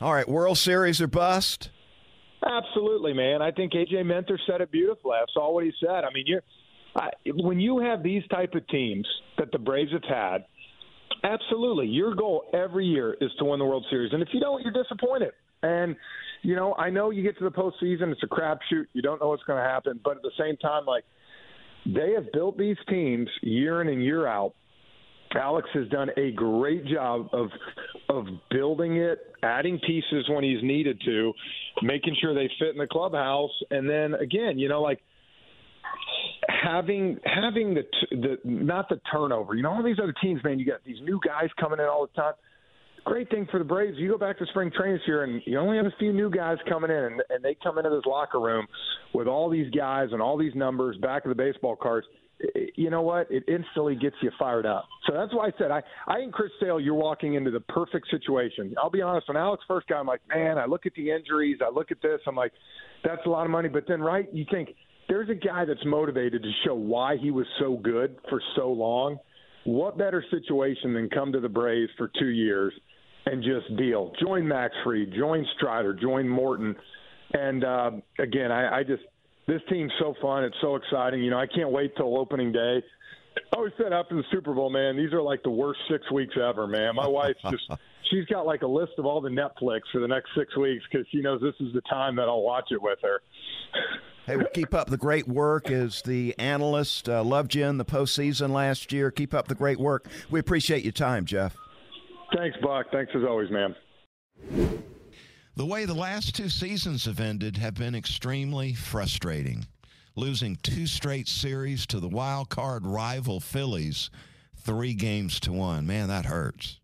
All 0.01 0.13
right, 0.13 0.27
World 0.29 0.57
Series 0.57 1.01
or 1.01 1.07
bust? 1.07 1.71
Absolutely, 2.45 3.13
man. 3.13 3.41
I 3.41 3.51
think 3.51 3.73
AJ 3.73 4.05
Minter 4.05 4.39
said 4.47 4.61
it 4.61 4.71
beautifully. 4.71 5.13
I 5.15 5.25
saw 5.33 5.51
what 5.51 5.63
he 5.65 5.73
said. 5.79 6.03
I 6.05 6.13
mean, 6.13 6.23
you're 6.25 6.41
I, 6.95 7.09
when 7.25 7.59
you 7.59 7.79
have 7.79 8.01
these 8.01 8.23
type 8.27 8.53
of 8.55 8.65
teams 8.67 9.07
that 9.37 9.51
the 9.51 9.57
Braves 9.59 9.91
have 9.91 10.03
had. 10.03 10.45
Absolutely, 11.23 11.87
your 11.87 12.15
goal 12.15 12.45
every 12.53 12.85
year 12.85 13.15
is 13.19 13.31
to 13.39 13.45
win 13.45 13.59
the 13.59 13.65
World 13.65 13.85
Series, 13.89 14.13
and 14.13 14.21
if 14.21 14.29
you 14.31 14.39
don't, 14.39 14.61
you're 14.63 14.71
disappointed. 14.71 15.31
And 15.63 15.95
you 16.41 16.55
know, 16.55 16.73
I 16.75 16.89
know 16.89 17.09
you 17.09 17.23
get 17.23 17.37
to 17.39 17.43
the 17.43 17.51
postseason; 17.51 18.11
it's 18.11 18.23
a 18.23 18.27
crapshoot. 18.27 18.85
You 18.93 19.01
don't 19.01 19.19
know 19.21 19.27
what's 19.27 19.43
going 19.43 19.61
to 19.61 19.69
happen, 19.69 19.99
but 20.03 20.17
at 20.17 20.21
the 20.21 20.31
same 20.39 20.55
time, 20.57 20.85
like 20.85 21.03
they 21.85 22.13
have 22.13 22.31
built 22.31 22.57
these 22.57 22.77
teams 22.87 23.27
year 23.41 23.81
in 23.81 23.89
and 23.89 24.03
year 24.03 24.27
out. 24.27 24.53
Alex 25.35 25.69
has 25.73 25.87
done 25.89 26.09
a 26.17 26.31
great 26.31 26.85
job 26.85 27.29
of 27.33 27.49
of 28.07 28.25
building 28.49 28.97
it, 28.97 29.19
adding 29.43 29.79
pieces 29.85 30.27
when 30.29 30.43
he's 30.43 30.63
needed 30.63 31.01
to, 31.05 31.33
making 31.83 32.15
sure 32.19 32.33
they 32.33 32.49
fit 32.59 32.69
in 32.69 32.77
the 32.77 32.87
clubhouse, 32.87 33.51
and 33.69 33.89
then 33.89 34.13
again, 34.15 34.57
you 34.57 34.69
know, 34.69 34.81
like 34.81 35.01
having 36.63 37.19
having 37.25 37.73
the 37.73 37.83
the 38.11 38.37
not 38.43 38.89
the 38.89 38.99
turnover. 39.11 39.55
You 39.55 39.63
know, 39.63 39.71
all 39.71 39.83
these 39.83 39.99
other 40.01 40.13
teams, 40.21 40.43
man, 40.43 40.59
you 40.59 40.65
got 40.65 40.83
these 40.85 41.01
new 41.03 41.19
guys 41.25 41.49
coming 41.59 41.79
in 41.79 41.85
all 41.85 42.07
the 42.07 42.21
time. 42.21 42.33
Great 43.05 43.29
thing 43.29 43.47
for 43.49 43.59
the 43.59 43.65
Braves. 43.65 43.97
You 43.97 44.09
go 44.09 44.17
back 44.17 44.37
to 44.39 44.45
spring 44.47 44.71
training 44.75 44.97
this 44.97 45.07
year, 45.07 45.23
and 45.23 45.41
you 45.45 45.57
only 45.57 45.77
have 45.77 45.85
a 45.85 45.93
few 45.97 46.11
new 46.11 46.29
guys 46.29 46.57
coming 46.67 46.91
in, 46.91 46.97
and, 46.97 47.21
and 47.29 47.43
they 47.43 47.55
come 47.63 47.77
into 47.77 47.89
this 47.89 48.05
locker 48.05 48.39
room 48.39 48.67
with 49.13 49.27
all 49.27 49.49
these 49.49 49.69
guys 49.71 50.09
and 50.11 50.21
all 50.21 50.37
these 50.37 50.53
numbers 50.53 50.97
back 50.97 51.25
of 51.25 51.29
the 51.29 51.35
baseball 51.35 51.75
cards. 51.75 52.05
You 52.75 52.89
know 52.89 53.01
what? 53.01 53.27
It 53.31 53.43
instantly 53.47 53.95
gets 53.95 54.15
you 54.21 54.31
fired 54.37 54.65
up. 54.65 54.85
So 55.07 55.13
that's 55.13 55.33
why 55.33 55.47
I 55.47 55.51
said 55.57 55.71
I, 55.71 55.81
I 56.07 56.15
think 56.19 56.33
Chris 56.33 56.51
Sale, 56.61 56.79
you're 56.79 56.93
walking 56.93 57.33
into 57.33 57.51
the 57.51 57.59
perfect 57.59 58.09
situation. 58.11 58.73
I'll 58.81 58.89
be 58.89 59.01
honest. 59.01 59.27
When 59.27 59.35
Alex 59.37 59.63
first 59.67 59.87
got, 59.87 59.99
I'm 59.99 60.07
like, 60.07 60.21
man, 60.33 60.57
I 60.57 60.65
look 60.65 60.85
at 60.85 60.93
the 60.93 61.11
injuries, 61.11 61.57
I 61.65 61.69
look 61.69 61.91
at 61.91 62.01
this, 62.01 62.21
I'm 62.27 62.35
like, 62.35 62.53
that's 63.03 63.21
a 63.25 63.29
lot 63.29 63.45
of 63.45 63.51
money. 63.51 63.67
But 63.69 63.85
then, 63.87 64.01
right, 64.01 64.27
you 64.33 64.45
think 64.49 64.69
there's 65.09 65.29
a 65.29 65.35
guy 65.35 65.65
that's 65.65 65.83
motivated 65.85 66.43
to 66.43 66.51
show 66.65 66.75
why 66.75 67.17
he 67.17 67.31
was 67.31 67.45
so 67.59 67.75
good 67.77 68.17
for 68.29 68.41
so 68.55 68.71
long. 68.71 69.17
What 69.65 69.97
better 69.97 70.23
situation 70.31 70.93
than 70.93 71.09
come 71.09 71.31
to 71.33 71.39
the 71.39 71.49
Braves 71.49 71.91
for 71.97 72.09
two 72.19 72.27
years 72.27 72.71
and 73.25 73.43
just 73.43 73.75
deal? 73.75 74.13
Join 74.23 74.47
Max 74.47 74.73
Fried, 74.83 75.11
join 75.17 75.45
Strider, 75.57 75.93
join 75.93 76.27
Morton, 76.29 76.75
and 77.33 77.63
uh, 77.63 77.91
again, 78.19 78.51
I, 78.51 78.79
I 78.79 78.83
just 78.83 79.03
this 79.47 79.61
team's 79.69 79.91
so 79.99 80.13
fun. 80.21 80.43
It's 80.43 80.55
so 80.61 80.75
exciting. 80.75 81.23
You 81.23 81.31
know, 81.31 81.39
I 81.39 81.47
can't 81.47 81.71
wait 81.71 81.95
till 81.97 82.17
opening 82.17 82.51
day. 82.51 82.83
I 83.51 83.55
always 83.55 83.73
said 83.81 83.93
after 83.93 84.15
the 84.15 84.23
Super 84.31 84.53
Bowl, 84.53 84.69
man, 84.69 84.95
these 84.95 85.11
are 85.11 85.21
like 85.21 85.41
the 85.43 85.49
worst 85.49 85.79
six 85.89 86.09
weeks 86.11 86.35
ever, 86.41 86.67
man. 86.67 86.95
My 86.95 87.07
wife's 87.07 87.41
just 87.49 87.63
she's 88.11 88.25
got 88.25 88.45
like 88.45 88.61
a 88.61 88.67
list 88.67 88.93
of 88.97 89.05
all 89.05 89.21
the 89.21 89.29
Netflix 89.29 89.81
for 89.91 89.99
the 90.01 90.07
next 90.07 90.29
six 90.37 90.55
weeks 90.55 90.83
because 90.91 91.07
she 91.11 91.21
knows 91.21 91.41
this 91.41 91.55
is 91.59 91.73
the 91.73 91.81
time 91.81 92.15
that 92.17 92.27
I'll 92.27 92.43
watch 92.43 92.65
it 92.71 92.81
with 92.81 92.99
her. 93.01 93.21
Hey, 94.29 94.37
well, 94.37 94.45
keep 94.53 94.75
up 94.75 94.91
the 94.91 94.95
great 94.95 95.27
work 95.27 95.71
as 95.71 96.03
the 96.03 96.35
analyst. 96.37 97.09
Uh, 97.09 97.23
loved 97.23 97.55
you 97.55 97.65
in 97.65 97.79
the 97.79 97.85
postseason 97.85 98.51
last 98.51 98.93
year. 98.93 99.09
Keep 99.09 99.33
up 99.33 99.47
the 99.47 99.55
great 99.55 99.79
work. 99.79 100.05
We 100.29 100.39
appreciate 100.39 100.83
your 100.83 100.91
time, 100.91 101.25
Jeff. 101.25 101.57
Thanks, 102.35 102.55
Buck. 102.61 102.91
Thanks 102.91 103.11
as 103.15 103.23
always, 103.23 103.49
man. 103.49 103.75
The 105.55 105.65
way 105.65 105.85
the 105.85 105.95
last 105.95 106.35
two 106.35 106.47
seasons 106.47 107.05
have 107.05 107.19
ended 107.19 107.57
have 107.57 107.73
been 107.73 107.95
extremely 107.95 108.75
frustrating. 108.75 109.65
Losing 110.15 110.57
two 110.57 110.85
straight 110.85 111.27
series 111.27 111.87
to 111.87 111.99
the 111.99 112.07
wild 112.07 112.49
card 112.49 112.85
rival 112.85 113.39
Phillies, 113.39 114.11
three 114.55 114.93
games 114.93 115.39
to 115.39 115.51
one. 115.51 115.87
Man, 115.87 116.07
that 116.09 116.27
hurts. 116.27 116.79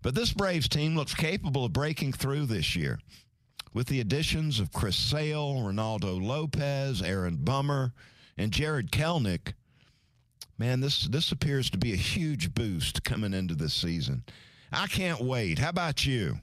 But 0.00 0.14
this 0.14 0.32
Braves 0.32 0.68
team 0.68 0.94
looks 0.94 1.12
capable 1.12 1.64
of 1.64 1.72
breaking 1.72 2.12
through 2.12 2.46
this 2.46 2.76
year. 2.76 3.00
With 3.74 3.86
the 3.86 4.00
additions 4.00 4.60
of 4.60 4.72
Chris 4.72 4.96
Sale, 4.96 5.54
Reynaldo 5.54 6.22
Lopez, 6.22 7.00
Aaron 7.00 7.36
Bummer, 7.36 7.92
and 8.36 8.52
Jarred 8.52 8.92
Kelnick, 8.92 9.54
man, 10.58 10.80
this 10.80 11.06
this 11.06 11.32
appears 11.32 11.70
to 11.70 11.78
be 11.78 11.92
a 11.92 11.96
huge 11.96 12.54
boost 12.54 13.02
coming 13.04 13.32
into 13.32 13.54
this 13.54 13.74
season. 13.74 14.24
I 14.70 14.86
can't 14.86 15.20
wait. 15.20 15.58
How 15.58 15.70
about 15.70 16.04
you? 16.04 16.38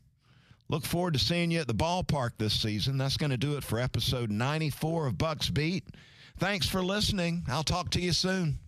Look 0.69 0.85
forward 0.85 1.13
to 1.13 1.19
seeing 1.19 1.49
you 1.49 1.59
at 1.59 1.67
the 1.67 1.73
ballpark 1.73 2.31
this 2.37 2.53
season. 2.53 2.97
That's 2.97 3.17
going 3.17 3.31
to 3.31 3.37
do 3.37 3.57
it 3.57 3.63
for 3.63 3.79
episode 3.79 4.29
94 4.29 5.07
of 5.07 5.17
Bucks 5.17 5.49
Beat. 5.49 5.83
Thanks 6.37 6.69
for 6.69 6.83
listening. 6.83 7.43
I'll 7.47 7.63
talk 7.63 7.89
to 7.91 8.01
you 8.01 8.13
soon. 8.13 8.59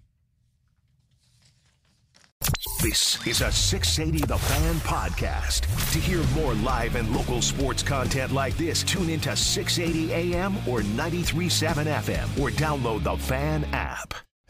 This 2.81 3.23
is 3.27 3.41
a 3.41 3.51
680 3.51 4.25
The 4.25 4.39
Fan 4.39 4.75
podcast. 4.77 5.91
To 5.91 5.99
hear 5.99 6.23
more 6.33 6.55
live 6.55 6.95
and 6.95 7.15
local 7.15 7.39
sports 7.39 7.83
content 7.83 8.33
like 8.33 8.57
this, 8.57 8.81
tune 8.81 9.07
into 9.07 9.35
680 9.35 10.11
AM 10.11 10.57
or 10.67 10.81
93.7 10.81 11.85
FM 11.85 12.41
or 12.41 12.49
download 12.49 13.03
the 13.03 13.15
Fan 13.17 13.65
app. 13.65 14.15